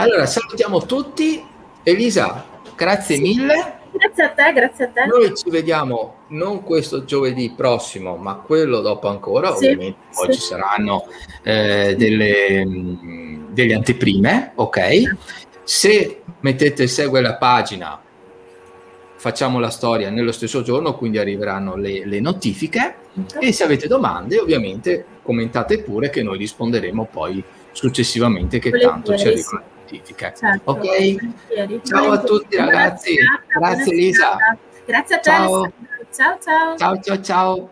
Allora, 0.00 0.24
salutiamo 0.24 0.86
tutti. 0.86 1.44
Elisa, 1.82 2.46
grazie 2.74 3.16
sì. 3.16 3.20
mille. 3.20 3.78
Grazie 3.92 4.24
a 4.24 4.28
te, 4.30 4.52
grazie 4.54 4.84
a 4.86 4.88
te. 4.88 5.04
Noi 5.04 5.36
ci 5.36 5.50
vediamo 5.50 6.20
non 6.28 6.62
questo 6.62 7.04
giovedì 7.04 7.52
prossimo, 7.54 8.16
ma 8.16 8.36
quello 8.36 8.80
dopo 8.80 9.08
ancora. 9.08 9.54
Sì, 9.54 9.66
Ovviamente 9.66 9.98
sì. 10.08 10.24
poi 10.24 10.34
ci 10.34 10.40
saranno 10.40 11.04
eh, 11.42 11.94
delle, 11.98 12.64
mm, 12.64 13.48
delle 13.50 13.74
anteprime, 13.74 14.52
ok? 14.54 15.16
Se 15.64 16.22
mettete 16.40 16.86
segue 16.86 17.20
la 17.20 17.34
pagina, 17.34 18.00
facciamo 19.16 19.58
la 19.58 19.70
storia 19.70 20.08
nello 20.08 20.32
stesso 20.32 20.62
giorno, 20.62 20.96
quindi 20.96 21.18
arriveranno 21.18 21.76
le, 21.76 22.06
le 22.06 22.20
notifiche. 22.20 22.94
Okay. 23.26 23.48
E 23.48 23.52
se 23.52 23.64
avete 23.64 23.86
domande, 23.86 24.38
ovviamente 24.38 25.04
commentate 25.22 25.82
pure 25.82 26.08
che 26.08 26.22
noi 26.22 26.38
risponderemo 26.38 27.06
poi 27.12 27.44
successivamente, 27.72 28.58
che 28.58 28.70
tanto 28.70 29.14
ci 29.18 29.26
arrivano 29.26 29.78
notifiche. 29.90 30.32
Certo, 30.36 30.70
ok? 30.70 30.78
Volentieri. 30.80 31.80
Ciao 31.84 32.12
a 32.12 32.18
tutti 32.18 32.56
ragazzi. 32.56 33.16
Grazie 33.48 33.92
Elisa. 33.92 34.38
Grazie 34.84 35.16
a 35.16 35.18
te. 35.18 35.30
Ciao. 35.30 35.72
ciao 36.12 36.38
ciao. 36.40 36.76
Ciao 36.76 37.00
ciao 37.00 37.20
ciao. 37.20 37.70